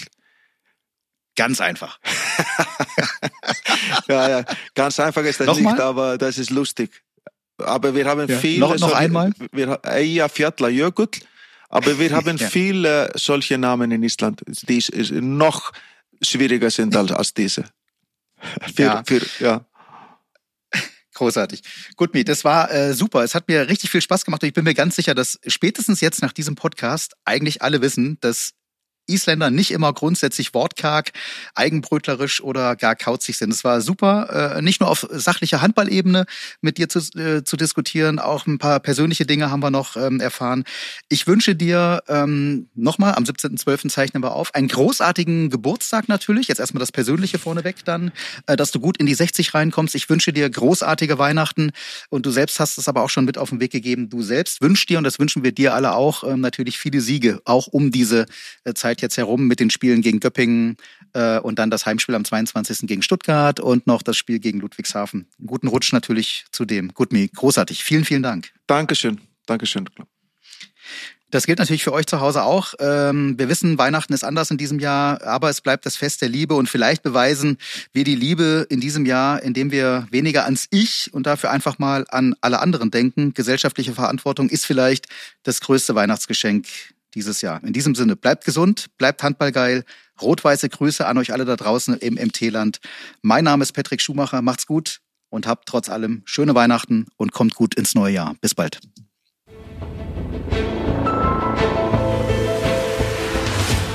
[1.35, 1.99] Ganz einfach.
[4.07, 5.73] ja, ja, ganz einfach ist das Nochmal?
[5.73, 7.03] nicht, aber das ist lustig.
[7.57, 8.37] Aber wir haben ja.
[8.37, 8.61] viele.
[8.61, 9.31] Noch, noch solche, einmal?
[9.83, 11.09] Eyjafjallajökull.
[11.69, 12.49] Aber wir haben ja.
[12.49, 14.81] viele solche Namen in Island, die
[15.21, 15.73] noch
[16.21, 17.65] schwieriger sind als, als diese.
[18.75, 19.03] Für, ja.
[19.05, 19.65] Für, ja.
[21.17, 21.63] Großartig.
[21.95, 23.23] Gut, Mi, das war äh, super.
[23.23, 25.99] Es hat mir richtig viel Spaß gemacht und ich bin mir ganz sicher, dass spätestens
[25.99, 28.51] jetzt nach diesem Podcast eigentlich alle wissen, dass
[29.07, 31.11] Isländer nicht immer grundsätzlich wortkarg,
[31.55, 33.51] eigenbrötlerisch oder gar kauzig sind.
[33.51, 36.25] Es war super, äh, nicht nur auf sachlicher Handballebene
[36.61, 40.19] mit dir zu, äh, zu diskutieren, auch ein paar persönliche Dinge haben wir noch ähm,
[40.19, 40.63] erfahren.
[41.09, 43.89] Ich wünsche dir ähm, nochmal, am 17.12.
[43.89, 46.47] zeichnen wir auf, einen großartigen Geburtstag natürlich.
[46.47, 48.11] Jetzt erstmal das Persönliche vorneweg dann,
[48.45, 49.95] äh, dass du gut in die 60 reinkommst.
[49.95, 51.71] Ich wünsche dir großartige Weihnachten
[52.09, 54.09] und du selbst hast es aber auch schon mit auf den Weg gegeben.
[54.09, 57.41] Du selbst wünschst dir, und das wünschen wir dir alle auch, ähm, natürlich viele Siege,
[57.45, 58.25] auch um diese
[58.75, 60.77] Zeit Zeit jetzt herum mit den Spielen gegen Göppingen
[61.13, 62.87] äh, und dann das Heimspiel am 22.
[62.87, 65.27] gegen Stuttgart und noch das Spiel gegen Ludwigshafen.
[65.37, 66.93] Einen guten Rutsch natürlich zu dem.
[66.93, 67.83] Gutmi, großartig.
[67.83, 68.51] Vielen, vielen Dank.
[68.65, 69.21] Dankeschön.
[69.45, 69.85] Dankeschön.
[71.29, 72.73] Das gilt natürlich für euch zu Hause auch.
[72.79, 76.29] Ähm, wir wissen, Weihnachten ist anders in diesem Jahr, aber es bleibt das Fest der
[76.29, 77.57] Liebe und vielleicht beweisen
[77.91, 82.05] wir die Liebe in diesem Jahr, indem wir weniger ans Ich und dafür einfach mal
[82.09, 83.33] an alle anderen denken.
[83.33, 85.07] Gesellschaftliche Verantwortung ist vielleicht
[85.43, 86.65] das größte Weihnachtsgeschenk
[87.17, 87.61] dieses Jahr.
[87.63, 89.83] In diesem Sinne, bleibt gesund, bleibt handballgeil.
[90.21, 92.79] Rot-weiße Grüße an euch alle da draußen im MT-Land.
[93.21, 94.41] Mein Name ist Patrick Schumacher.
[94.41, 94.99] Macht's gut
[95.29, 98.35] und habt trotz allem schöne Weihnachten und kommt gut ins neue Jahr.
[98.39, 98.79] Bis bald.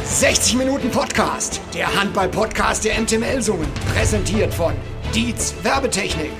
[0.04, 4.74] »60 Minuten Podcast«, der Handball-Podcast der MTML-Summen, präsentiert von
[5.14, 6.30] Dietz Werbetechnik.